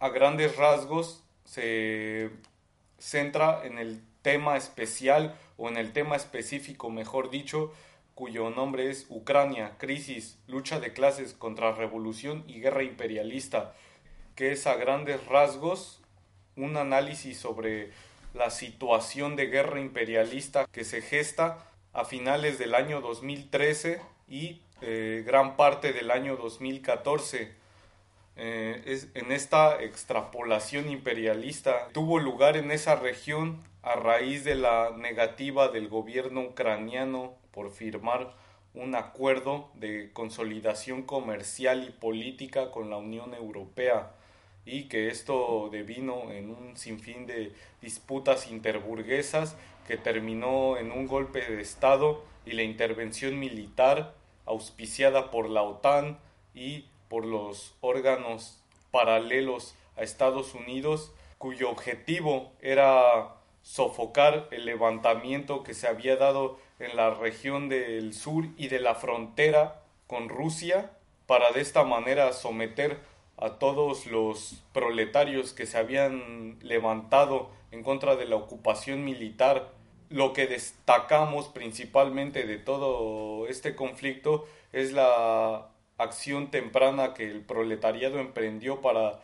[0.00, 2.30] a grandes rasgos se
[2.98, 7.72] centra en el tema especial o en el tema específico, mejor dicho,
[8.20, 13.72] cuyo nombre es Ucrania, crisis, lucha de clases contra revolución y guerra imperialista,
[14.36, 16.02] que es a grandes rasgos
[16.54, 17.92] un análisis sobre
[18.34, 25.24] la situación de guerra imperialista que se gesta a finales del año 2013 y eh,
[25.26, 27.54] gran parte del año 2014.
[28.36, 34.90] Eh, es, en esta extrapolación imperialista tuvo lugar en esa región a raíz de la
[34.96, 38.34] negativa del gobierno ucraniano por firmar
[38.74, 44.12] un acuerdo de consolidación comercial y política con la Unión Europea
[44.64, 51.40] y que esto devino en un sinfín de disputas interburguesas que terminó en un golpe
[51.40, 54.14] de Estado y la intervención militar
[54.44, 56.18] auspiciada por la OTAN
[56.54, 65.74] y por los órganos paralelos a Estados Unidos, cuyo objetivo era sofocar el levantamiento que
[65.74, 70.90] se había dado en la región del sur y de la frontera con Rusia,
[71.26, 72.98] para de esta manera someter
[73.36, 79.70] a todos los proletarios que se habían levantado en contra de la ocupación militar.
[80.08, 85.68] Lo que destacamos principalmente de todo este conflicto es la
[85.98, 89.20] acción temprana que el proletariado emprendió para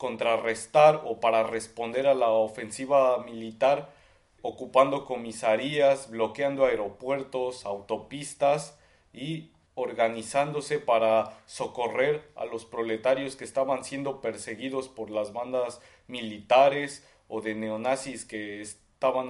[0.00, 3.92] contrarrestar o para responder a la ofensiva militar
[4.40, 8.78] ocupando comisarías, bloqueando aeropuertos, autopistas
[9.12, 17.06] y organizándose para socorrer a los proletarios que estaban siendo perseguidos por las bandas militares
[17.28, 19.28] o de neonazis que estaban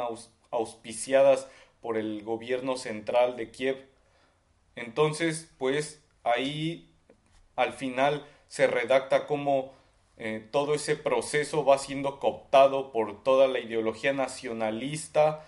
[0.52, 1.48] auspiciadas
[1.80, 3.88] por el gobierno central de Kiev.
[4.76, 6.88] Entonces, pues ahí
[7.56, 9.79] al final se redacta como
[10.22, 15.46] eh, todo ese proceso va siendo cooptado por toda la ideología nacionalista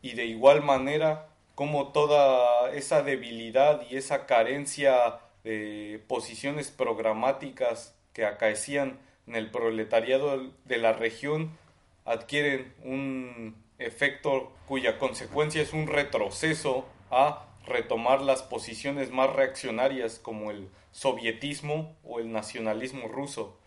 [0.00, 8.24] y de igual manera como toda esa debilidad y esa carencia de posiciones programáticas que
[8.24, 11.50] acaecían en el proletariado de la región
[12.06, 20.50] adquieren un efecto cuya consecuencia es un retroceso a retomar las posiciones más reaccionarias como
[20.50, 23.58] el sovietismo o el nacionalismo ruso.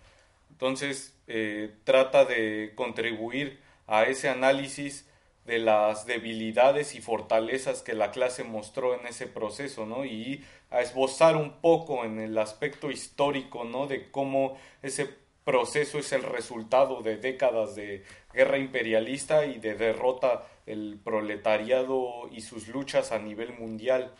[0.57, 5.07] Entonces eh, trata de contribuir a ese análisis
[5.45, 10.03] de las debilidades y fortalezas que la clase mostró en ese proceso, ¿no?
[10.03, 13.85] Y a esbozar un poco en el aspecto histórico, ¿no?
[13.85, 15.07] De cómo ese
[15.43, 22.41] proceso es el resultado de décadas de guerra imperialista y de derrota del proletariado y
[22.41, 24.11] sus luchas a nivel mundial.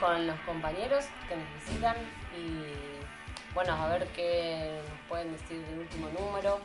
[0.00, 1.96] Con los compañeros que nos visitan
[2.36, 6.58] y bueno, a ver qué nos pueden decir del último número.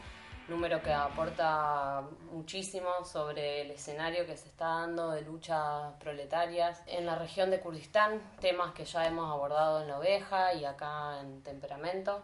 [0.48, 7.06] Número que aporta muchísimo sobre el escenario que se está dando de luchas proletarias en
[7.06, 11.42] la región de Kurdistán, temas que ya hemos abordado en la oveja y acá en
[11.44, 12.22] temperamento,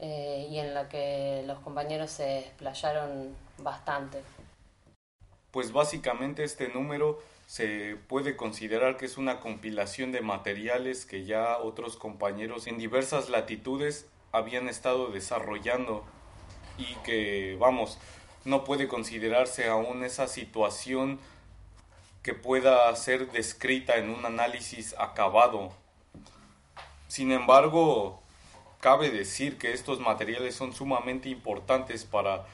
[0.00, 4.22] eh, y en la que los compañeros se explayaron bastante.
[5.52, 11.58] Pues básicamente este número se puede considerar que es una compilación de materiales que ya
[11.58, 16.04] otros compañeros en diversas latitudes habían estado desarrollando
[16.76, 17.98] y que, vamos,
[18.44, 21.20] no puede considerarse aún esa situación
[22.22, 25.70] que pueda ser descrita en un análisis acabado.
[27.06, 28.20] Sin embargo,
[28.80, 32.44] cabe decir que estos materiales son sumamente importantes para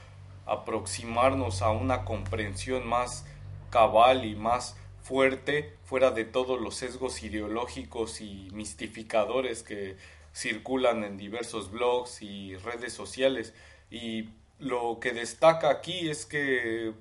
[0.44, 3.24] aproximarnos a una comprensión más
[3.70, 9.96] cabal y más fuerte fuera de todos los sesgos ideológicos y mistificadores que
[10.32, 13.52] circulan en diversos blogs y redes sociales
[13.90, 14.28] y
[14.58, 16.92] lo que destaca aquí es que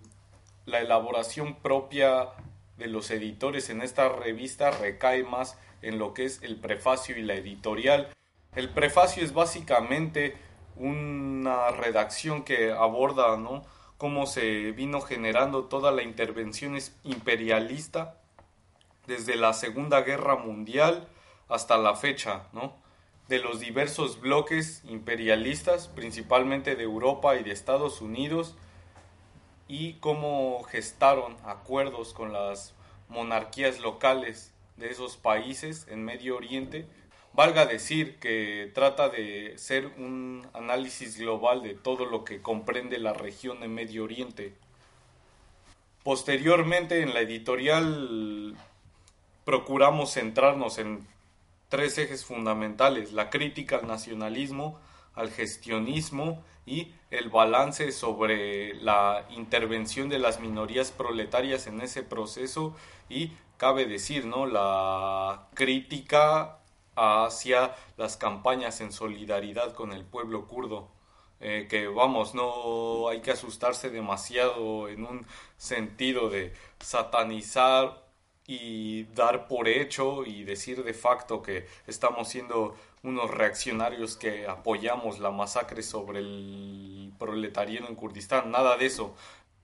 [0.66, 2.30] la elaboración propia
[2.78, 7.22] de los editores en esta revista recae más en lo que es el prefacio y
[7.22, 8.10] la editorial.
[8.56, 10.36] El prefacio es básicamente
[10.76, 13.64] una redacción que aborda ¿no?
[14.02, 18.18] Cómo se vino generando toda la intervención imperialista
[19.06, 21.08] desde la Segunda Guerra Mundial
[21.48, 22.74] hasta la fecha, ¿no?
[23.28, 28.56] de los diversos bloques imperialistas, principalmente de Europa y de Estados Unidos,
[29.68, 32.74] y cómo gestaron acuerdos con las
[33.08, 36.88] monarquías locales de esos países en Medio Oriente.
[37.34, 43.14] Valga decir que trata de ser un análisis global de todo lo que comprende la
[43.14, 44.54] región de Medio Oriente.
[46.04, 48.58] Posteriormente en la editorial
[49.46, 51.08] procuramos centrarnos en
[51.70, 54.78] tres ejes fundamentales, la crítica al nacionalismo,
[55.16, 62.76] al gestionismo y el balance sobre la intervención de las minorías proletarias en ese proceso
[63.10, 64.46] y cabe decir, ¿no?
[64.46, 66.61] la crítica
[66.96, 70.90] hacia las campañas en solidaridad con el pueblo kurdo.
[71.40, 75.26] Eh, que vamos, no hay que asustarse demasiado en un
[75.58, 78.06] sentido de satanizar
[78.46, 85.20] y dar por hecho y decir de facto que estamos siendo unos reaccionarios que apoyamos
[85.20, 89.16] la masacre sobre el proletariado en Kurdistán, nada de eso.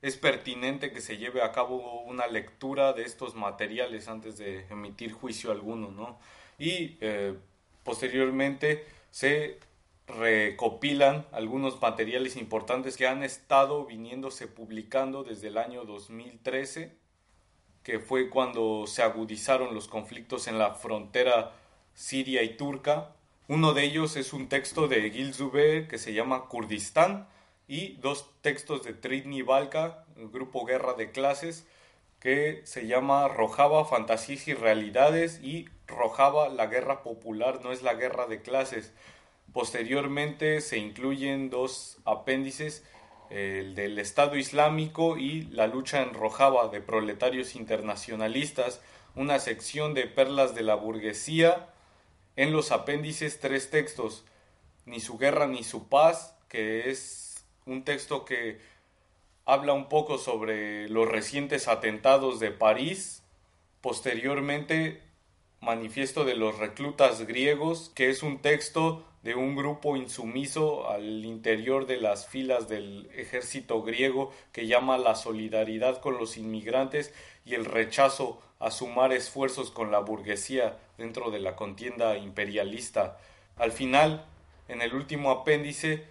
[0.02, 5.12] Es pertinente que se lleve a cabo una lectura de estos materiales antes de emitir
[5.14, 6.20] juicio alguno, ¿no?
[6.58, 7.36] Y eh,
[7.84, 9.60] posteriormente se
[10.08, 16.96] recopilan algunos materiales importantes que han estado viniéndose publicando desde el año 2013
[17.88, 21.54] que fue cuando se agudizaron los conflictos en la frontera
[21.94, 23.16] siria y turca.
[23.48, 27.30] Uno de ellos es un texto de Gil Zubé que se llama Kurdistán
[27.66, 31.66] y dos textos de Tridni Balka, grupo Guerra de Clases,
[32.20, 37.94] que se llama Rojava, Fantasías y Realidades y Rojava, la guerra popular no es la
[37.94, 38.94] guerra de clases.
[39.54, 42.84] Posteriormente se incluyen dos apéndices
[43.30, 48.82] el del Estado Islámico y la lucha en Rojava de proletarios internacionalistas,
[49.16, 51.70] una sección de perlas de la burguesía,
[52.36, 54.26] en los apéndices tres textos,
[54.86, 58.62] Ni su guerra ni su paz, que es un texto que
[59.48, 63.24] habla un poco sobre los recientes atentados de París,
[63.82, 65.02] posteriormente
[65.60, 71.88] Manifiesto de los reclutas griegos, que es un texto de un grupo insumiso al interior
[71.88, 77.12] de las filas del ejército griego que llama la solidaridad con los inmigrantes
[77.44, 83.18] y el rechazo a sumar esfuerzos con la burguesía dentro de la contienda imperialista.
[83.56, 84.26] Al final,
[84.68, 86.06] en el último apéndice,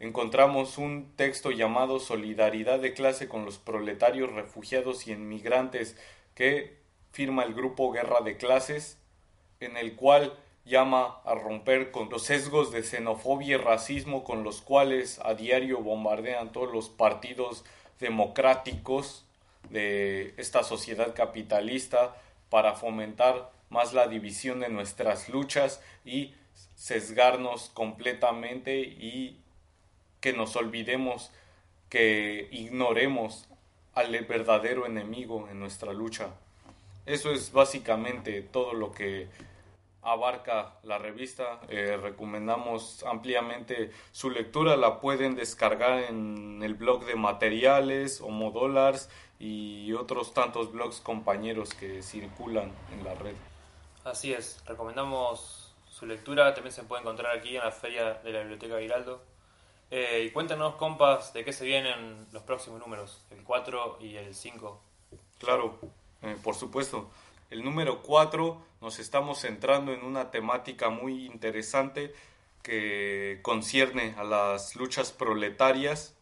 [0.00, 5.96] encontramos un texto llamado Solidaridad de clase con los proletarios refugiados y inmigrantes
[6.34, 6.78] que
[7.12, 8.98] firma el grupo Guerra de Clases,
[9.60, 14.62] en el cual llama a romper con los sesgos de xenofobia y racismo con los
[14.62, 17.64] cuales a diario bombardean todos los partidos
[18.00, 19.26] democráticos
[19.70, 22.16] de esta sociedad capitalista
[22.48, 26.34] para fomentar más la división de nuestras luchas y
[26.74, 29.40] sesgarnos completamente y
[30.24, 31.30] que nos olvidemos,
[31.90, 33.46] que ignoremos
[33.92, 36.30] al verdadero enemigo en nuestra lucha.
[37.04, 39.28] Eso es básicamente todo lo que
[40.00, 41.60] abarca la revista.
[41.68, 44.78] Eh, recomendamos ampliamente su lectura.
[44.78, 52.02] La pueden descargar en el blog de materiales, Homodolars y otros tantos blogs compañeros que
[52.02, 53.34] circulan en la red.
[54.04, 56.54] Así es, recomendamos su lectura.
[56.54, 59.33] También se puede encontrar aquí en la feria de la Biblioteca Giraldo.
[59.90, 64.34] Eh, y cuéntanos, compas, de qué se vienen los próximos números, el 4 y el
[64.34, 64.80] 5.
[65.38, 65.78] Claro,
[66.22, 67.10] eh, por supuesto.
[67.50, 72.14] El número 4 nos estamos centrando en una temática muy interesante
[72.62, 76.16] que concierne a las luchas proletarias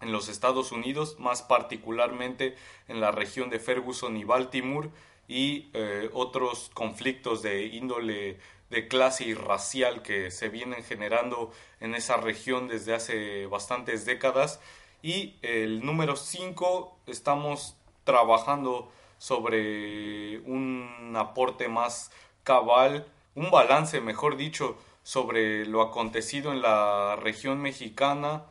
[0.00, 2.56] en los Estados Unidos, más particularmente
[2.88, 4.90] en la región de Ferguson y Baltimore
[5.28, 8.38] y eh, otros conflictos de índole
[8.70, 14.60] de clase y racial que se vienen generando en esa región desde hace bastantes décadas
[15.02, 22.10] Y el número 5 estamos trabajando sobre un aporte más
[22.42, 28.44] cabal, un balance, mejor dicho, sobre lo acontecido en la región mexicana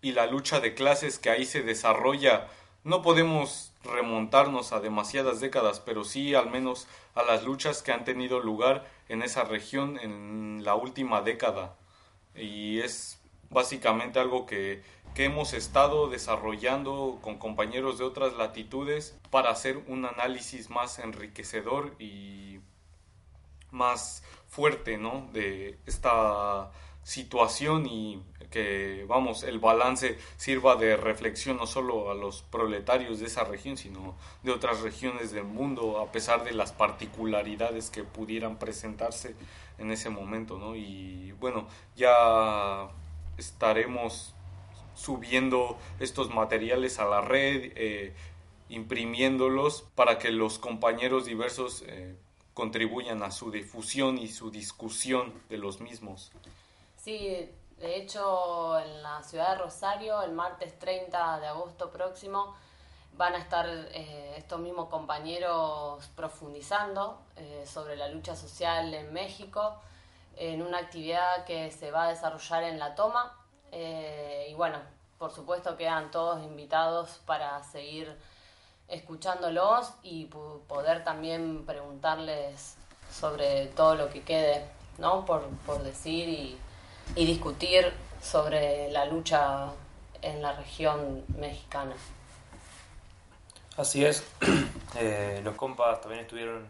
[0.00, 2.48] y la lucha de clases que ahí se desarrolla.
[2.84, 8.04] No podemos remontarnos a demasiadas décadas, pero sí al menos a las luchas que han
[8.04, 11.76] tenido lugar en esa región en la última década.
[12.34, 13.20] Y es
[13.50, 14.82] básicamente algo que,
[15.14, 21.94] que hemos estado desarrollando con compañeros de otras latitudes para hacer un análisis más enriquecedor
[22.00, 22.60] y
[23.70, 25.28] más fuerte ¿no?
[25.32, 26.70] de esta
[27.02, 28.22] situación y
[28.54, 33.76] que vamos el balance sirva de reflexión no solo a los proletarios de esa región
[33.76, 39.34] sino de otras regiones del mundo a pesar de las particularidades que pudieran presentarse
[39.78, 40.76] en ese momento ¿no?
[40.76, 42.88] y bueno ya
[43.36, 44.36] estaremos
[44.94, 48.14] subiendo estos materiales a la red eh,
[48.68, 52.14] imprimiéndolos para que los compañeros diversos eh,
[52.54, 56.30] contribuyan a su difusión y su discusión de los mismos.
[57.04, 62.54] Sí, de hecho en la ciudad de Rosario el martes 30 de agosto próximo
[63.16, 69.80] van a estar eh, estos mismos compañeros profundizando eh, sobre la lucha social en México
[70.36, 73.36] en una actividad que se va a desarrollar en La Toma
[73.70, 74.78] eh, y bueno,
[75.18, 78.16] por supuesto quedan todos invitados para seguir
[78.88, 82.76] escuchándolos y poder también preguntarles
[83.10, 84.68] sobre todo lo que quede,
[84.98, 85.24] ¿no?
[85.24, 86.58] Por, por decir y,
[87.16, 89.68] y discutir sobre la lucha
[90.22, 91.94] en la región mexicana.
[93.76, 94.24] Así es,
[94.96, 96.68] Eh, los compas también estuvieron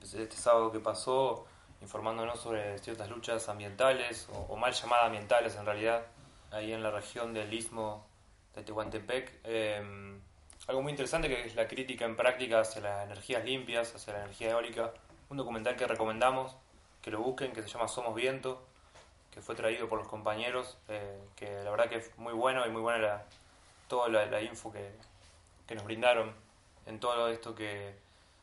[0.00, 1.44] este sábado que pasó
[1.82, 6.06] informándonos sobre ciertas luchas ambientales, o, mal llamadas ambientales en realidad,
[6.50, 8.06] ahí en la región del istmo
[8.54, 9.40] de Tehuantepec.
[9.44, 10.18] Eh,
[10.68, 14.20] algo muy interesante que es la crítica en práctica hacia las energías limpias, hacia la
[14.20, 14.92] energía eólica.
[15.28, 16.56] Un documental que recomendamos,
[17.02, 18.62] que lo busquen, que se llama Somos Viento,
[19.32, 22.70] que fue traído por los compañeros, eh, que la verdad que es muy bueno y
[22.70, 23.24] muy buena la,
[23.88, 24.92] toda la, info que,
[25.66, 26.32] que nos brindaron
[26.86, 27.94] en todo esto que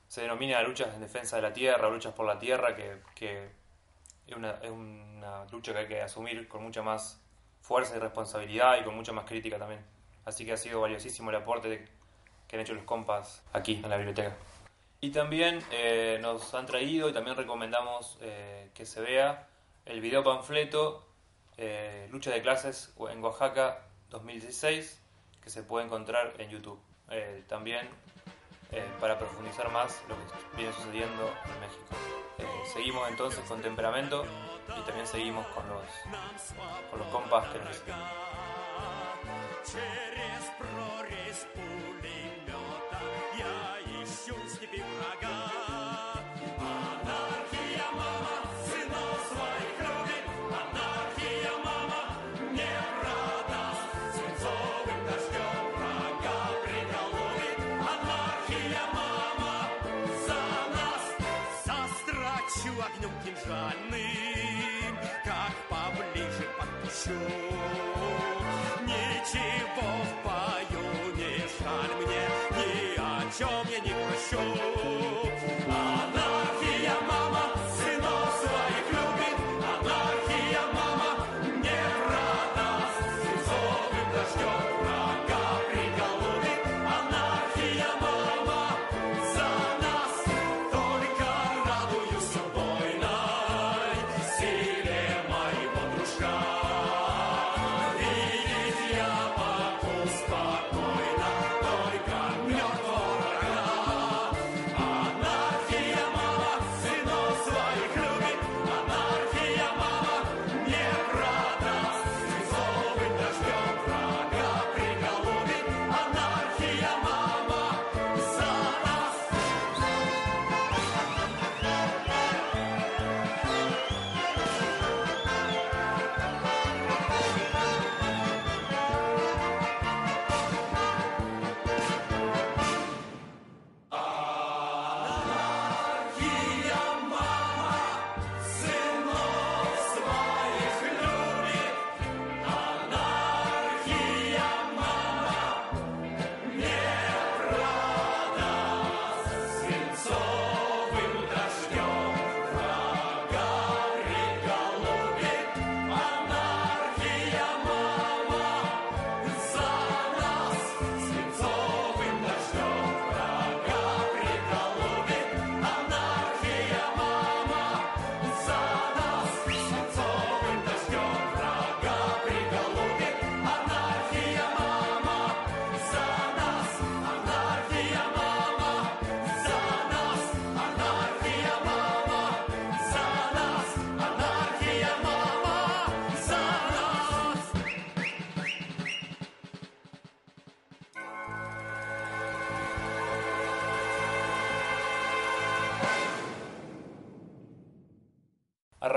[0.08, 3.50] se denomina luchas en defensa de la tierra, luchas por la tierra, que, que
[4.28, 7.22] es, una, es una lucha que hay que asumir con mucha más
[7.62, 9.86] fuerza y responsabilidad y con mucha más crítica también.
[10.26, 11.88] Así que ha sido valiosísimo el aporte
[12.48, 14.36] que han hecho los compas aquí en la biblioteca.
[15.02, 19.49] Y también eh, nos han traído y también recomendamos eh, que se vea
[19.87, 21.07] el video panfleto
[21.57, 25.01] eh, Lucha de clases en Oaxaca 2016
[25.43, 26.81] que se puede encontrar en YouTube.
[27.11, 27.87] Eh, también
[28.73, 31.85] eh, para profundizar más lo que viene sucediendo en México.
[32.39, 34.25] Eh, seguimos entonces con temperamento
[34.69, 35.87] y también seguimos con los,
[36.91, 38.01] con los compas que nos visitan.
[39.65, 43.01] Через прорезь пулемета
[43.39, 43.78] я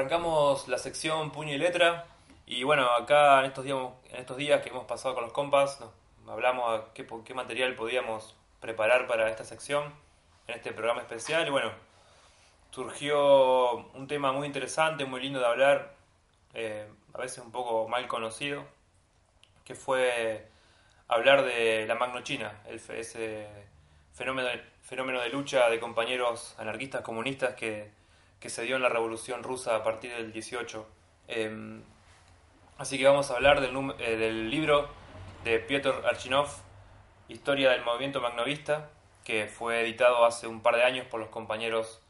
[0.02, 2.06] Arrancamos la sección puño y letra.
[2.44, 3.78] Y bueno, acá en estos días,
[4.10, 5.78] en estos días que hemos pasado con los compas,
[6.26, 9.94] hablamos a qué, material podíamos preparar para esta sección,
[10.48, 11.46] en este programa especial.
[11.46, 11.70] Y bueno,
[12.72, 15.94] surgió un tema muy interesante, muy lindo de hablar,
[16.52, 18.64] eh, a veces un poco mal conocido,
[19.64, 20.48] que fue
[21.06, 23.46] hablar de la magnochina, el, ese
[24.14, 24.48] fenómeno,
[24.80, 28.01] fenómeno de lucha de compañeros anarquistas comunistas que,
[28.42, 30.84] que se dio en la Revolución Rusa a partir del 18.
[31.28, 31.80] Eh,
[32.76, 34.88] así que vamos a hablar del, eh, libro
[35.44, 36.48] de Piotr Archinov,
[37.28, 38.90] Historia del Movimiento Magnovista,
[39.24, 42.02] que fue editado hace un par de años por los compañeros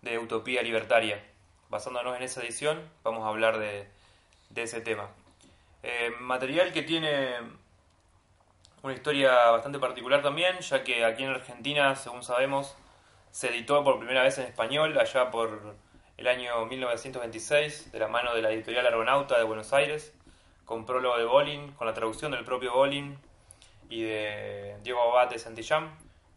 [0.00, 1.22] de Utopía Libertaria.
[1.68, 3.86] Basándonos en esa edición, vamos a hablar de,
[4.56, 5.10] ese tema.
[5.82, 7.34] Eh, material que tiene
[8.82, 12.74] una historia bastante particular también, ya que aquí en Argentina, según sabemos,
[13.34, 15.74] se editó por primera vez en español allá por
[16.16, 20.14] el año 1926, de la mano de la editorial Argonauta de Buenos Aires,
[20.64, 23.18] con prólogo de Bolin, con la traducción del propio Bolin
[23.90, 25.90] y de Diego Abate Santillán.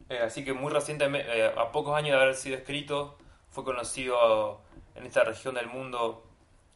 [0.10, 3.16] Eh, así que muy recientemente, eh, a pocos años de haber sido escrito,
[3.52, 4.60] fue conocido
[4.96, 6.24] en esta región del mundo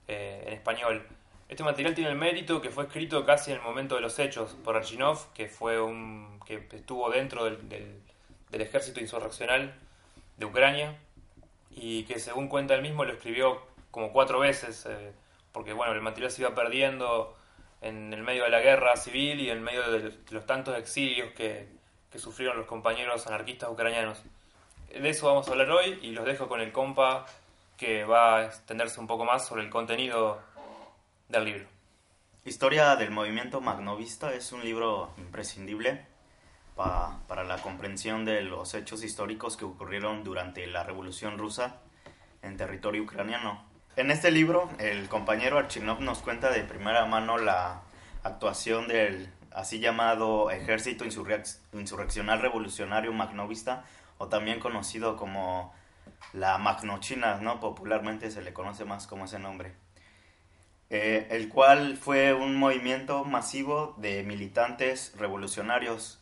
[0.07, 1.03] eh, en español.
[1.49, 4.55] Este material tiene el mérito que fue escrito casi en el momento de los hechos
[4.63, 7.99] por Archinov, que fue un que estuvo dentro del, del-
[8.51, 9.73] del ejército insurreccional
[10.41, 10.97] de Ucrania
[11.69, 13.61] y que según cuenta él mismo lo escribió
[13.91, 15.13] como cuatro veces, eh,
[15.53, 17.37] porque bueno, el material se iba perdiendo
[17.81, 21.69] en el medio de la guerra civil y en medio de los tantos exilios que,
[22.11, 24.21] que sufrieron los compañeros anarquistas ucranianos.
[24.89, 27.25] De eso vamos a hablar hoy y los dejo con el compa
[27.77, 30.41] que va a extenderse un poco más sobre el contenido
[31.29, 31.65] del libro.
[32.43, 36.10] Historia del movimiento magnovista es un libro imprescindible
[36.75, 41.77] pa- para la comprensión de los hechos históricos que ocurrieron durante la Revolución Rusa
[42.41, 43.63] en territorio ucraniano.
[43.95, 47.81] En este libro, el compañero Archinov nos cuenta de primera mano la
[48.23, 53.83] actuación del así llamado Ejército Insurrec- Insurreccional Revolucionario Magnovista,
[54.17, 55.73] o también conocido como
[56.31, 57.59] la Magnochina, ¿no?
[57.59, 59.73] Popularmente se le conoce más como ese nombre
[60.93, 66.20] eh, el cual fue un movimiento masivo de militantes revolucionarios,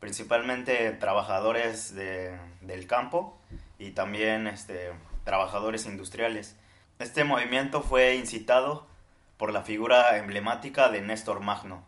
[0.00, 3.38] principalmente trabajadores de- del campo
[3.78, 4.92] y también este,
[5.24, 6.56] trabajadores industriales.
[6.98, 8.86] Este movimiento fue incitado
[9.36, 11.84] por la figura emblemática de Néstor Magno.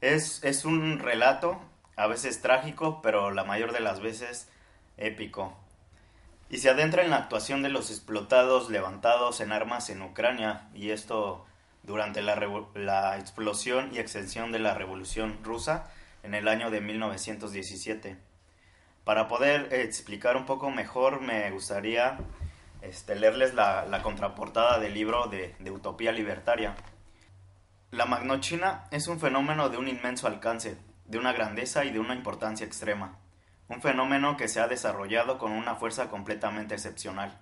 [0.00, 1.60] Es, es un relato,
[1.96, 4.48] a veces trágico, pero la mayor de las veces
[4.96, 5.56] épico
[6.50, 10.90] y se adentra en la actuación de los explotados levantados en armas en Ucrania, y
[10.90, 11.46] esto
[11.82, 12.36] durante la,
[12.74, 15.90] la explosión y extensión de la Revolución Rusa
[16.22, 18.16] en el año de 1917.
[19.04, 22.18] Para poder explicar un poco mejor, me gustaría
[22.80, 26.74] este, leerles la, contraportada del libro de Utopía Libertaria.
[27.92, 32.14] La magnochina es un fenómeno de un inmenso alcance, de una grandeza y de una
[32.14, 33.18] importancia extrema.
[33.68, 37.38] Un fenómeno que se ha desarrollado con una fuerza completamente excepcional,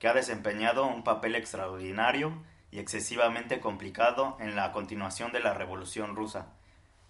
[0.00, 6.16] que ha desempeñado un papel extraordinario y excesivamente complicado en la continuación de la Revolución
[6.16, 6.48] rusa,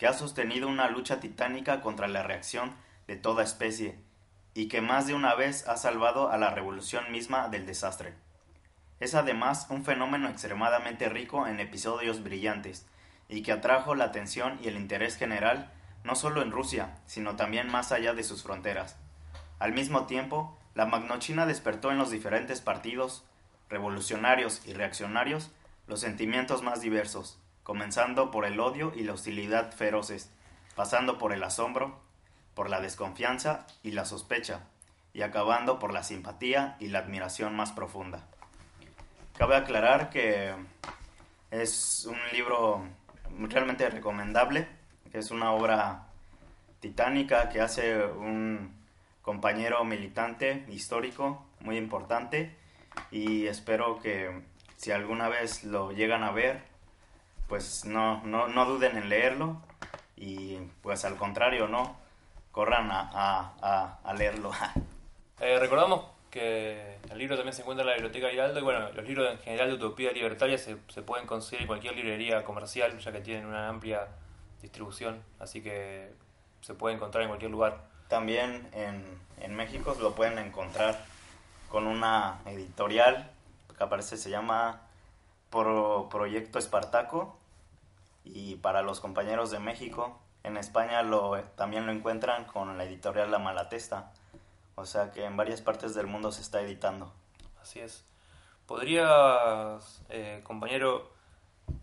[0.07, 2.75] ha sostenido una lucha titánica contra la reacción
[3.07, 3.99] de toda especie,
[4.55, 8.15] y que más de una vez ha salvado a la revolución misma del desastre.
[9.01, 12.87] Es además un fenómeno extremadamente rico en episodios brillantes,
[13.29, 15.73] y que atrajo la atención y el interés general
[16.05, 18.97] no solo en Rusia, sino también más allá de sus fronteras.
[19.59, 23.25] Al mismo tiempo, la Magnochina despertó en los diferentes partidos,
[23.71, 25.51] revolucionarios y reaccionarios,
[25.87, 30.31] los sentimientos más diversos, comenzando por el odio y la hostilidad feroces,
[30.77, 31.99] pasando por el asombro,
[32.55, 34.61] por la desconfianza y la sospecha,
[35.13, 38.27] y acabando por la simpatía y la admiración más profunda.
[39.37, 40.55] Cabe aclarar que
[41.51, 42.85] es un libro
[43.39, 44.69] realmente recomendable,
[45.13, 46.07] es una obra
[46.81, 48.75] titánica que hace un
[49.23, 52.55] compañero militante histórico muy importante
[53.11, 54.43] y espero que
[54.77, 56.74] si alguna vez lo llegan a ver,
[57.49, 59.61] pues no, no, no duden en leerlo
[60.17, 61.97] y pues al contrario, ¿no?
[62.53, 64.51] Corran a, a, a, leerlo.
[65.41, 69.05] Eh, recordamos que el libro también se encuentra en la biblioteca Hiraldo y bueno, los
[69.05, 73.11] libros en general de Utopía Libertaria se, se pueden conseguir en cualquier librería comercial ya
[73.11, 74.07] que tienen una amplia
[74.63, 76.13] distribución, así que
[76.61, 77.85] se puede encontrar en cualquier lugar.
[78.09, 79.05] También en,
[79.41, 81.05] en México lo pueden encontrar
[81.69, 83.31] con una editorial
[83.77, 84.84] que aparece, se llama
[85.55, 87.39] Pro- Proyecto Espartaco
[88.25, 93.31] y para los compañeros de México, en España lo, también lo encuentran con la editorial
[93.31, 94.13] La Malatesta.
[94.75, 97.13] O sea que en varias partes del mundo se está editando.
[97.63, 98.05] Así es.
[98.67, 101.11] ¿Podrías, eh, compañero,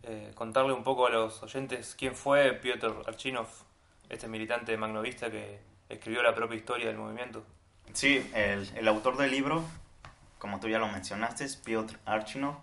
[0.04, 3.48] eh, contarle un poco a los oyentes quién fue Piotr Archinov,
[4.10, 7.44] este militante magnovista que escribió la propia historia del movimiento?
[7.94, 9.64] Sí, el, el autor del libro,
[10.38, 12.56] como tú ya lo mencionaste, es Piotr Archinov.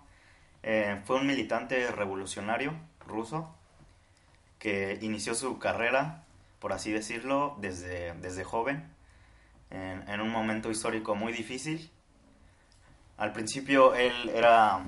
[0.62, 2.74] Eh, fue un militante revolucionario
[3.06, 3.54] ruso
[4.59, 6.24] que inició su carrera,
[6.59, 8.90] por así decirlo, desde, desde joven,
[9.70, 11.90] en, un momento histórico muy difícil.
[13.16, 14.84] Al principio él era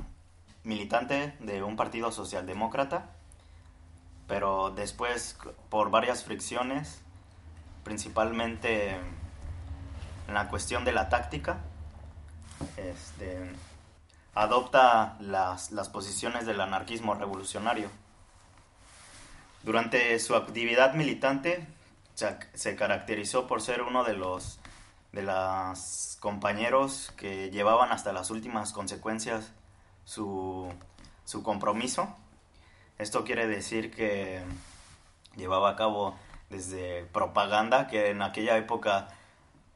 [0.65, 3.11] militante de un partido socialdemócrata,
[4.27, 7.01] pero después, por varias fricciones,
[7.85, 11.59] principalmente en la cuestión de la táctica,
[12.77, 13.51] este,
[14.35, 17.91] adopta las, las posiciones del anarquismo revolucionario.
[19.63, 21.67] Durante su actividad militante
[22.55, 24.59] se, caracterizó por ser uno de los
[25.13, 29.51] de los compañeros que llevaban hasta las últimas consecuencias
[30.05, 30.73] su,
[31.25, 32.15] su compromiso.
[32.97, 34.41] Esto quiere decir que
[35.35, 36.15] llevaba a cabo
[36.49, 39.09] desde propaganda, que en aquella época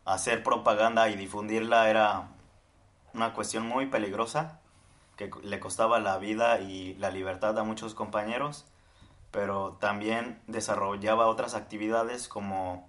[0.05, 2.29] hacer propaganda y difundirla era
[3.15, 4.61] una cuestión muy peligrosa,
[5.17, 8.67] que le costaba la vida y la libertad a muchos compañeros,
[9.31, 12.89] pero también desarrollaba otras actividades como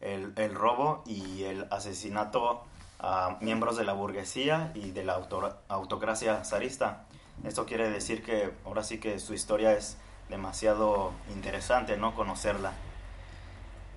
[0.00, 2.62] el, el robo y el asesinato
[2.98, 7.04] a miembros de la burguesía y de la auto, autocracia zarista.
[7.44, 9.98] Esto quiere decir que ahora sí que su historia es
[10.28, 12.14] demasiado interesante, ¿no?
[12.14, 12.72] Conocerla.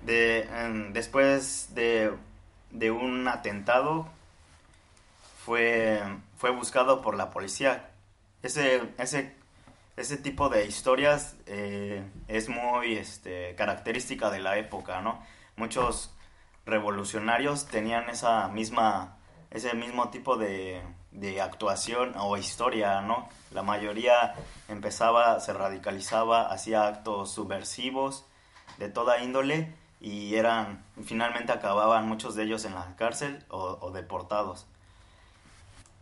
[0.04, 0.48] De,
[0.92, 2.12] después de,
[2.70, 4.06] de un atentado
[5.44, 6.02] fue,
[6.36, 7.90] fue buscado por la policía.
[8.42, 9.34] Ese, ese,
[9.96, 15.22] ese tipo de historias eh, es muy este, característica de la época, ¿no?
[15.56, 16.14] Muchos
[16.66, 19.16] revolucionarios tenían esa misma,
[19.50, 23.28] ese mismo tipo de, de actuación o historia, ¿no?
[23.50, 24.34] La mayoría
[24.68, 28.26] empezaba, se radicalizaba, hacía actos subversivos
[28.78, 33.90] de toda índole y eran, finalmente acababan muchos de ellos en la cárcel o, o
[33.90, 34.66] deportados.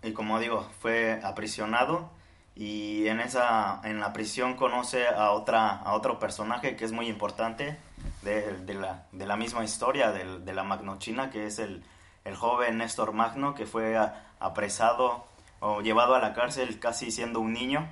[0.02, 2.10] Y como digo, fue aprisionado
[2.54, 7.08] y en esa en la prisión conoce a otra a otro personaje que es muy
[7.08, 7.78] importante
[8.22, 11.84] de, la, de la misma historia de, de la Magnochina que es el,
[12.24, 13.96] el joven Néstor Magno que fue
[14.40, 15.24] apresado
[15.60, 17.88] o llevado a la cárcel casi siendo un niño.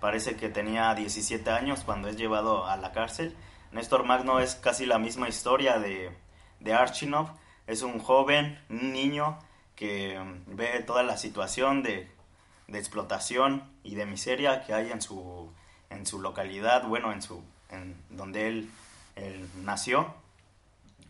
[0.00, 3.36] Parece que tenía 17 años cuando es llevado a la cárcel.
[3.72, 6.16] Néstor Magno es casi la misma historia de,
[6.60, 7.28] de Archinov.
[7.66, 9.38] Es un joven un niño
[9.80, 12.06] que mm, ve toda la situación de,
[12.68, 15.50] de explotación y de miseria que hay en su,
[15.88, 18.70] en su localidad, bueno, en su en donde él,
[19.64, 20.14] nació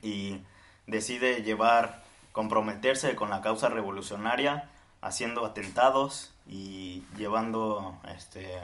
[0.03, 0.41] y
[0.89, 2.03] decide llevar
[2.33, 4.69] comprometerse con la causa revolucionaria
[5.01, 8.59] haciendo atentados y llevando este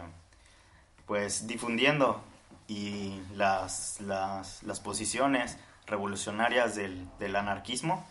[1.07, 2.20] pues difundiendo
[2.66, 8.04] y las, las, las posiciones revolucionarias del, del anarquismo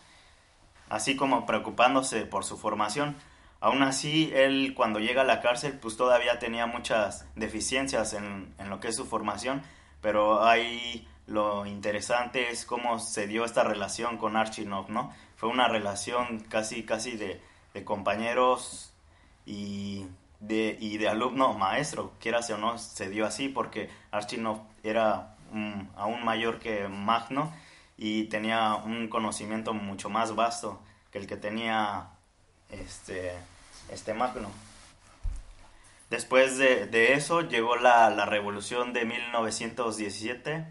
[0.88, 3.16] así como preocupándose por su formación.
[3.60, 8.70] Aún así, él cuando llega a la cárcel, pues todavía tenía muchas deficiencias en, en
[8.70, 9.62] lo que es su formación,
[10.00, 15.12] pero ahí lo interesante es cómo se dio esta relación con Archinov, ¿no?
[15.36, 17.40] Fue una relación casi, casi de,
[17.74, 18.92] de compañeros
[19.44, 20.06] y
[20.40, 25.88] de, y de alumno maestro, quieras o no, se dio así porque Archinov era mm,
[25.96, 27.52] aún mayor que Magno
[27.96, 32.10] y tenía un conocimiento mucho más vasto que el que tenía
[32.70, 33.32] este,
[33.90, 34.50] este Magno.
[36.10, 40.66] Después de, de eso llegó la, la revolución de 1917,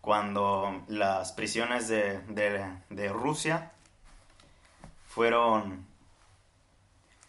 [0.00, 3.72] cuando las prisiones de, de, de Rusia
[5.08, 5.86] fueron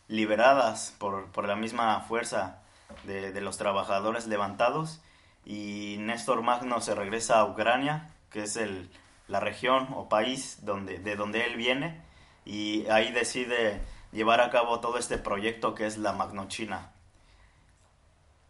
[0.08, 2.62] liberadas por, por la misma fuerza
[3.04, 5.02] de, de los trabajadores levantados
[5.46, 8.92] y Néstor Magno se regresa a Ucrania, que es el,
[9.28, 12.00] la región o país donde, de donde él viene,
[12.46, 13.82] y ahí decide
[14.12, 16.92] llevar a cabo todo este proyecto que es la Magnochina.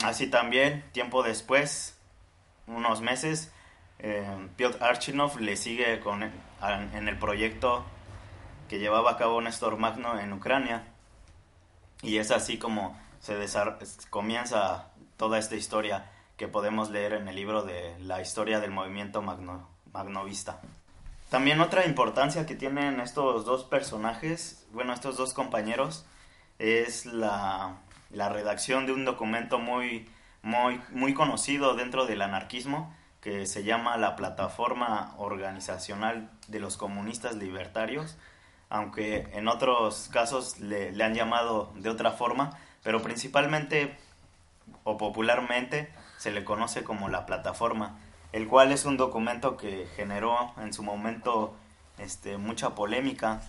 [0.03, 1.97] Así también, tiempo después,
[2.67, 3.53] unos meses,
[3.99, 4.27] eh,
[4.57, 7.85] Piotr Archinov le sigue con, en el proyecto
[8.67, 10.83] que llevaba a cabo Néstor Magno en Ucrania.
[12.01, 13.37] Y es así como se
[14.09, 19.21] comienza toda esta historia que podemos leer en el libro de la historia del movimiento
[19.21, 20.59] magno- magnovista.
[21.29, 26.05] También otra importancia que tienen estos dos personajes, bueno, estos dos compañeros,
[26.59, 27.77] es la,
[28.11, 30.07] la redacción de un documento muy,
[30.43, 37.35] muy, muy conocido dentro del anarquismo que se llama la Plataforma Organizacional de los Comunistas
[37.35, 38.17] Libertarios.
[38.69, 43.97] aunque en otros casos le, le han llamado de otra forma, pero principalmente
[44.83, 47.97] o popularmente se le conoce como la plataforma,
[48.37, 51.55] el cual es un documento que generó en su momento
[51.97, 53.41] este, mucha polémica,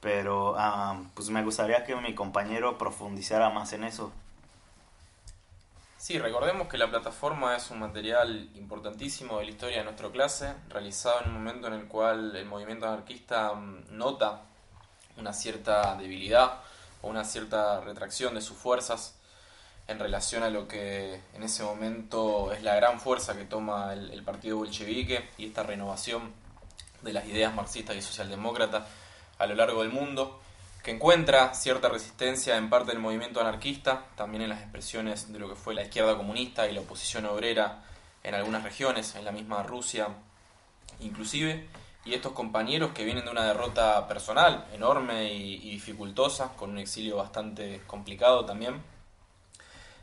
[0.00, 4.10] pero ah, pues me gustaría que mi compañero profundizara más en eso.
[5.98, 10.54] Sí, recordemos que la plataforma es un material importantísimo de la historia de nuestra clase,
[10.70, 14.40] realizado en un momento en el cual el movimiento anarquista mm, nota
[15.18, 16.60] una cierta debilidad
[17.02, 19.16] o una cierta retracción de sus fuerzas
[19.88, 24.22] en relación a lo que en ese momento es la gran fuerza que toma el,
[24.22, 26.32] partido bolchevique y esta renovación
[27.02, 28.84] de las ideas marxistas y socialdemócratas
[29.38, 30.40] a lo largo del mundo
[30.84, 35.48] que encuentra cierta resistencia en parte del movimiento anarquista, también en las expresiones de lo
[35.48, 37.84] que fue la izquierda comunista y la oposición obrera
[38.24, 40.08] en algunas regiones, en la misma Rusia
[41.00, 41.68] inclusive,
[42.04, 47.16] y estos compañeros que vienen de una derrota personal enorme y dificultosa, con un exilio
[47.16, 48.82] bastante complicado también,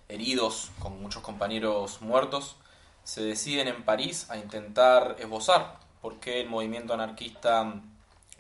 [0.10, 2.58] heridos, con muchos compañeros muertos,
[3.04, 7.82] se deciden en París a intentar esbozar por qué el movimiento anarquista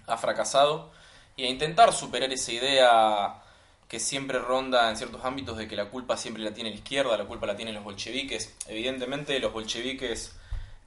[0.08, 0.92] ha fracasado
[1.36, 3.42] y a intentar superar esa idea
[3.88, 7.18] que siempre ronda en ciertos ámbitos de que la culpa siempre la tiene la izquierda,
[7.18, 8.56] la culpa la tienen los bolcheviques.
[8.68, 10.36] Evidentemente los bolcheviques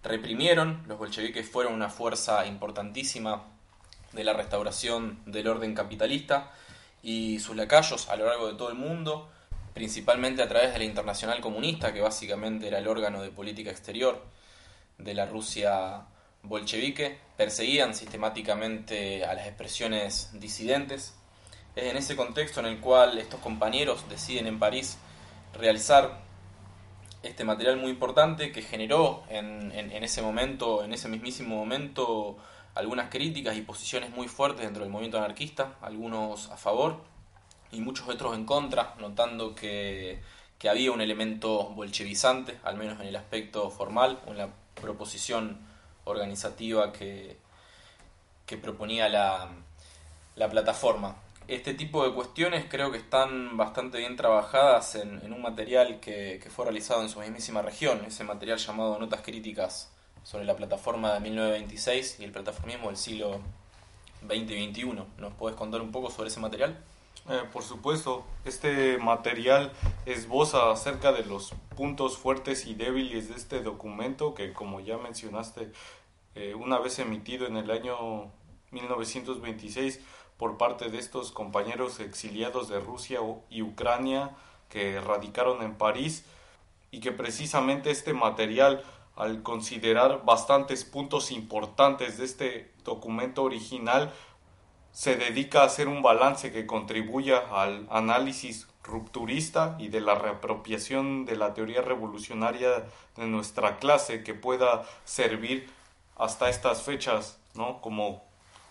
[0.05, 3.43] reprimieron, los bolcheviques fueron una fuerza importantísima
[4.13, 6.53] de la restauración del orden capitalista
[7.03, 9.32] y sus lacayos a lo largo de todo el mundo,
[9.75, 14.23] principalmente a través de la Internacional Comunista, que básicamente era el órgano de política exterior
[14.99, 16.03] de la Rusia
[16.43, 21.15] bolchevique, perseguían sistemáticamente a las expresiones disidentes.
[21.75, 24.99] Es en ese contexto en el cual estos compañeros deciden en París
[25.55, 26.21] realizar
[27.23, 32.37] este material muy importante que generó en, en, ese momento, en ese mismísimo momento,
[32.75, 37.12] algunas críticas y posiciones muy fuertes dentro del movimiento anarquista, algunos a favor
[37.73, 40.21] y muchos otros en contra, notando que,
[40.59, 44.49] que había un elemento bolchevizante, al menos en el aspecto formal, en la
[44.81, 45.59] proposición
[46.05, 47.37] organizativa que,
[48.47, 49.49] que proponía la,
[50.37, 51.17] la, plataforma.
[51.49, 56.51] Este tipo de cuestiones creo que están bastante bien trabajadas en, un material que, que,
[56.51, 59.91] fue realizado en su mismísima región, ese material llamado Notas Críticas
[60.23, 63.41] sobre la plataforma de 1926 y el plataformismo del siglo
[64.27, 64.85] XX y XXI.
[65.19, 66.79] ¿Nos puedes contar un poco sobre ese material?
[67.29, 69.73] Eh, por supuesto, este material
[70.07, 75.73] esboza acerca de los puntos fuertes y débiles de este documento que, como ya mencionaste,
[76.35, 78.33] eh, una vez emitido en el año
[78.73, 80.01] 1926
[80.37, 83.21] por parte de estos compañeros exiliados de Rusia
[83.51, 84.31] y Ucrania
[84.69, 86.25] que radicaron en París
[86.91, 88.83] y que precisamente este material
[89.15, 94.13] al considerar bastantes puntos importantes de este documento original
[94.93, 101.25] se dedica a hacer un balance que contribuya al análisis rupturista y de la reapropiación
[101.25, 102.85] de la teoría revolucionaria
[103.17, 105.71] de nuestra clase que pueda servir
[106.17, 107.81] hasta estas fechas, ¿no?
[107.81, 108.23] Como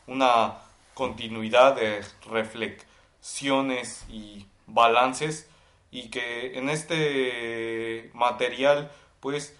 [0.07, 0.55] una
[0.93, 5.49] continuidad de reflexiones y balances
[5.89, 9.55] y que en este material pues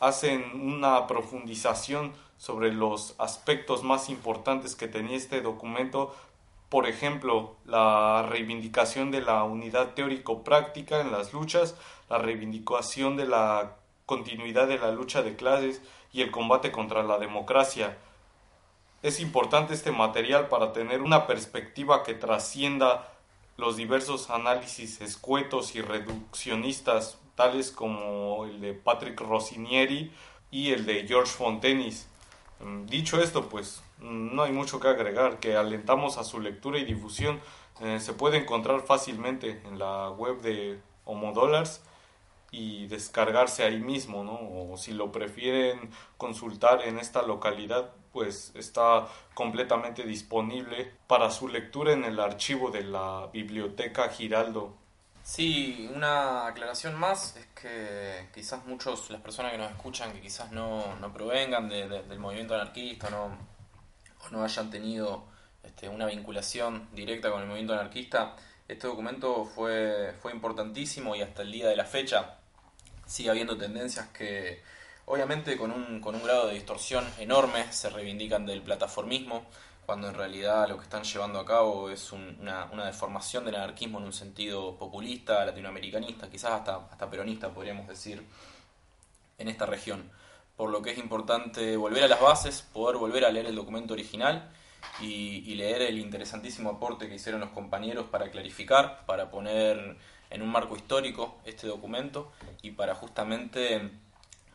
[0.00, 2.12] hacen una profundización
[2.44, 6.14] sobre los aspectos más importantes que tenía este documento,
[6.68, 11.74] por ejemplo, la reivindicación de la unidad teórico-práctica en las luchas,
[12.10, 15.80] la reivindicación de la continuidad de la lucha de clases
[16.12, 17.96] y el combate contra la democracia.
[19.00, 23.08] Es importante este material para tener una perspectiva que trascienda
[23.56, 30.12] los diversos análisis escuetos y reduccionistas, tales como el de Patrick Rossinieri
[30.50, 32.06] y el de George Fontenis.
[32.86, 37.40] Dicho esto, pues no hay mucho que agregar, que alentamos a su lectura y difusión.
[37.80, 41.82] Eh, se puede encontrar fácilmente en la web de Homodollars
[42.50, 44.38] y descargarse ahí mismo, ¿no?
[44.72, 51.92] O si lo prefieren consultar en esta localidad, pues está completamente disponible para su lectura
[51.92, 54.72] en el archivo de la Biblioteca Giraldo.
[55.24, 60.52] Sí, una aclaración más es que quizás muchos, las personas que nos escuchan, que quizás
[60.52, 63.30] no, no provengan de, de, del movimiento anarquista o
[64.30, 65.24] no hayan tenido
[65.62, 68.36] este, una vinculación directa con el movimiento anarquista,
[68.68, 72.36] este documento fue, fue importantísimo y hasta el día de la fecha
[73.06, 74.62] sigue habiendo tendencias que
[75.06, 79.46] obviamente con un, con un grado de distorsión enorme se reivindican del plataformismo,
[79.86, 83.56] cuando en realidad lo que están llevando a cabo es un, una, una, deformación del
[83.56, 88.24] anarquismo en un sentido populista, latinoamericanista, quizás hasta, hasta peronista podríamos decir,
[89.38, 90.10] en esta región.
[90.56, 93.94] Por lo que es importante volver a las bases, poder volver a leer el documento
[93.94, 94.50] original
[95.00, 99.96] y, y leer el interesantísimo aporte que hicieron los compañeros para clarificar, para poner
[100.30, 102.32] en un marco histórico este documento
[102.62, 103.90] y para justamente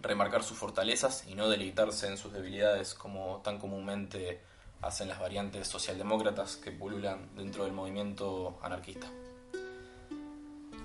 [0.02, 4.42] remarcar sus fortalezas y no deleitarse en sus debilidades como tan comúnmente
[4.82, 9.08] hacen las variantes socialdemócratas que pululan dentro del movimiento anarquista.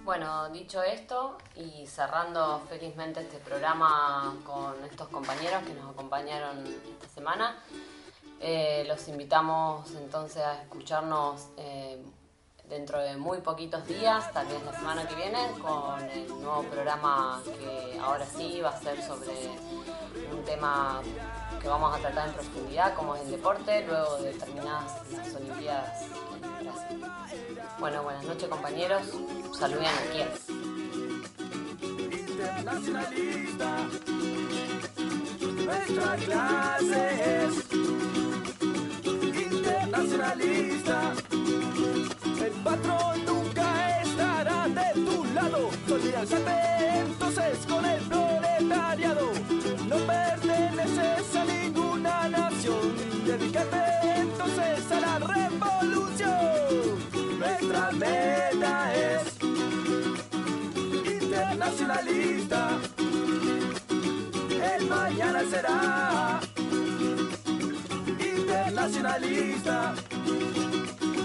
[0.05, 7.09] Bueno, dicho esto y cerrando felizmente este programa con estos compañeros que nos acompañaron esta
[7.09, 7.59] semana,
[8.38, 12.03] eh, los invitamos entonces a escucharnos eh,
[12.69, 17.41] dentro de muy poquitos días, tal vez la semana que viene, con el nuevo programa
[17.45, 19.33] que ahora sí va a ser sobre
[20.33, 21.01] un tema
[21.61, 26.03] que vamos a tratar en profundidad, como es el deporte, luego de terminadas las Olimpiadas
[26.91, 27.05] en Brasil.
[27.79, 29.03] Bueno, buenas noches compañeros,
[29.59, 30.29] saluden a quien.
[35.65, 37.55] Nuestra clase es
[39.53, 41.15] internacionalista.
[42.45, 45.70] El patrón nunca estará de tu lado.
[45.88, 49.32] Solidarizate entonces con el proletariado.
[49.88, 52.95] No perteneces a ninguna nación.
[53.24, 56.28] Dedícate entonces a la revolución.
[57.38, 59.22] Nuestra meta es
[61.22, 62.78] internacionalista.
[64.51, 66.40] El mañana será
[68.18, 69.95] internacionalista.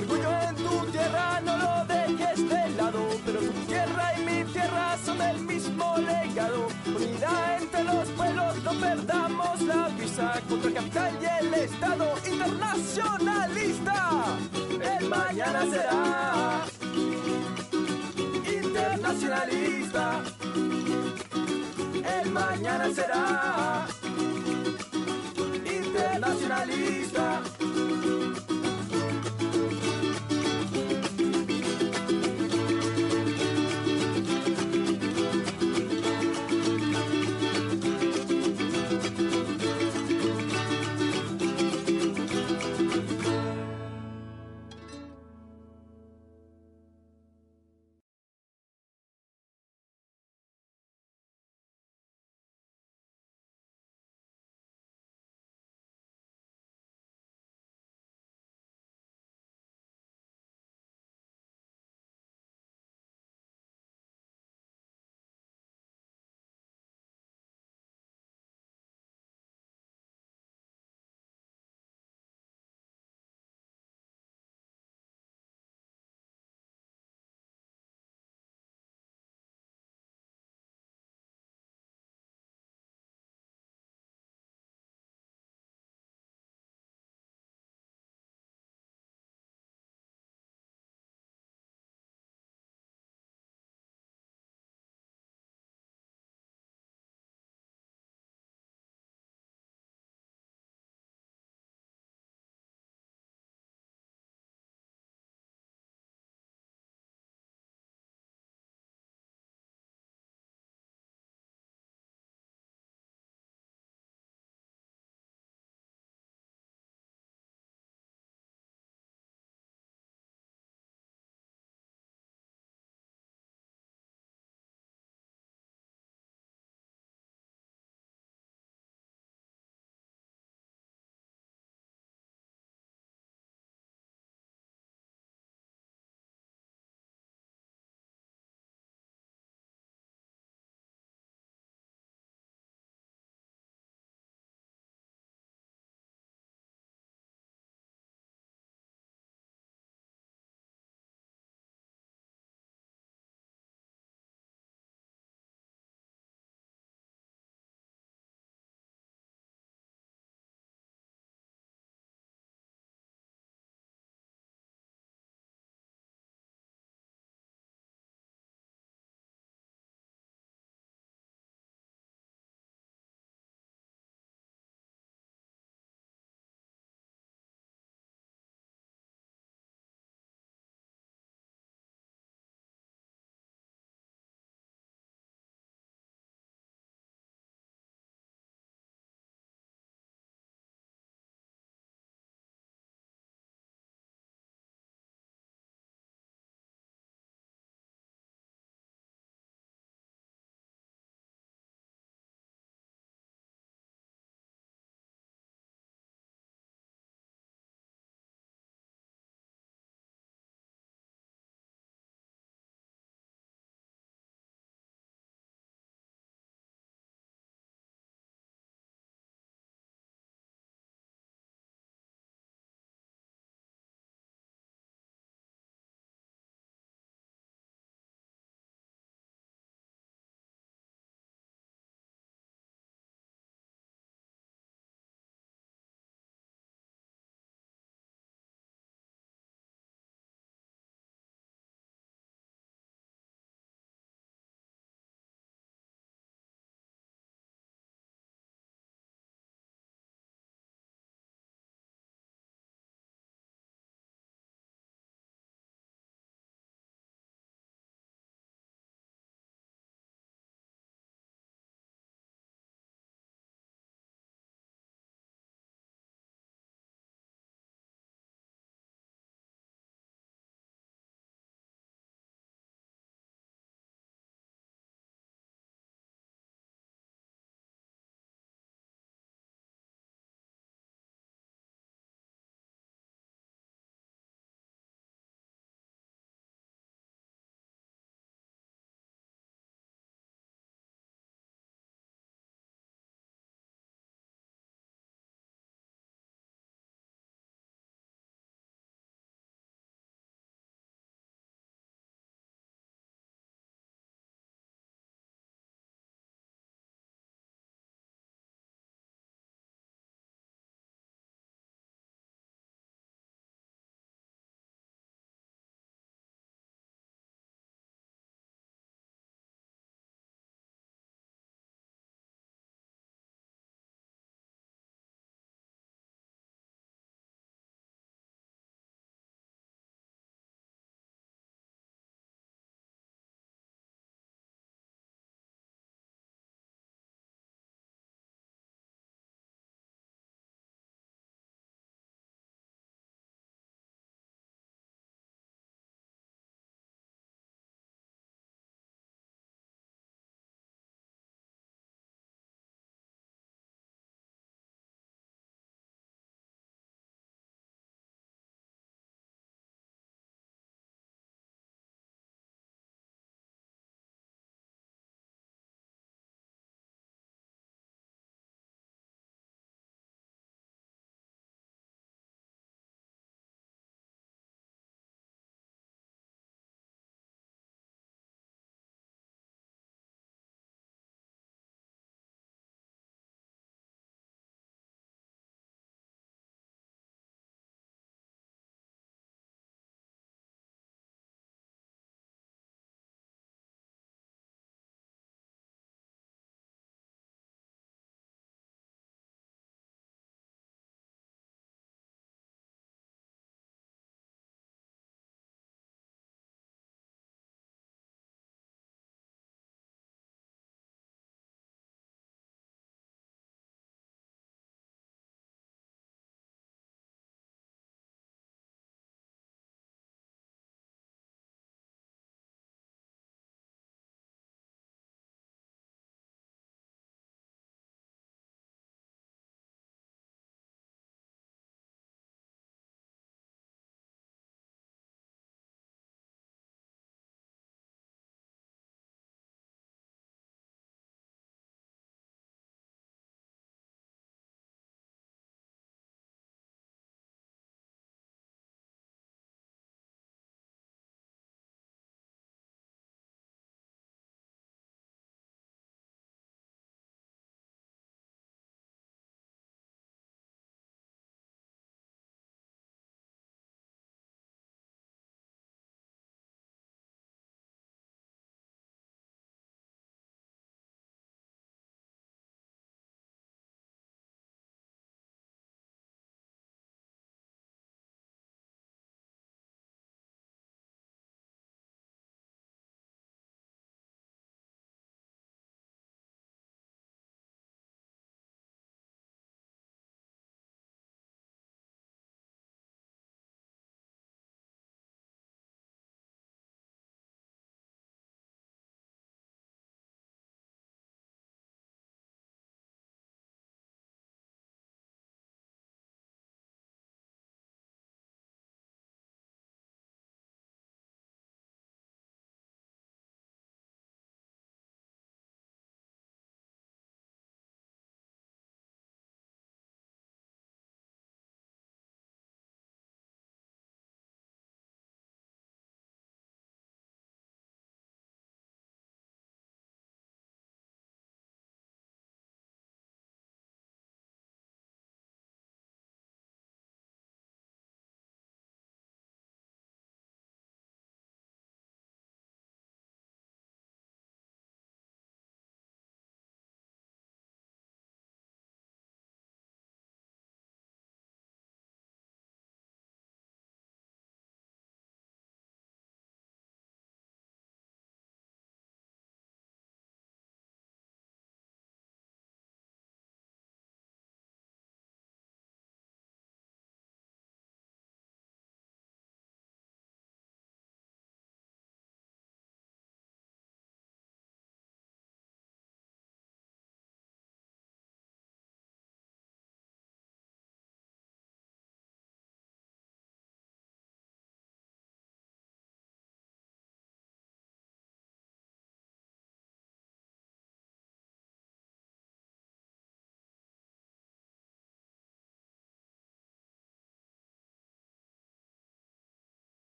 [0.00, 3.02] Orgullo en tu tierra, no lo dejes de lado.
[3.26, 6.68] Pero tu tierra y mi tierra son del mismo legado.
[6.86, 14.24] Unidad entre los pueblos, no perdamos la vista contra el capital y el Estado internacionalista.
[14.80, 16.64] El mañana será
[18.62, 20.22] internacionalista.
[22.22, 23.86] El mañana será
[25.66, 27.42] internacionalista.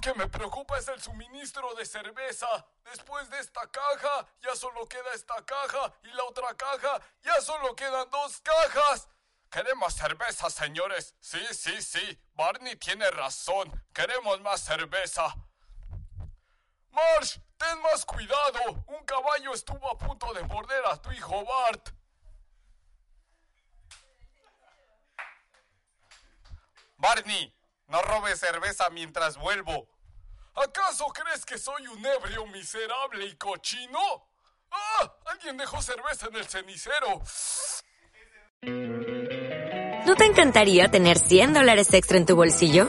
[0.00, 2.46] Que me preocupa es el suministro de cerveza.
[2.84, 7.74] Después de esta caja, ya solo queda esta caja y la otra caja, ya solo
[7.74, 9.08] quedan dos cajas.
[9.50, 11.14] Queremos cerveza, señores.
[11.20, 12.20] Sí, sí, sí.
[12.34, 13.72] Barney tiene razón.
[13.94, 15.34] Queremos más cerveza.
[16.90, 18.84] Marsh, ten más cuidado.
[18.88, 21.88] Un caballo estuvo a punto de morder a tu hijo Bart.
[26.98, 27.53] Barney,
[27.88, 29.88] no robes cerveza mientras vuelvo.
[30.54, 33.98] ¿Acaso crees que soy un ebrio miserable y cochino?
[34.70, 35.12] ¡Ah!
[35.26, 37.22] Alguien dejó cerveza en el cenicero.
[40.06, 42.88] ¿No te encantaría tener 100 dólares extra en tu bolsillo?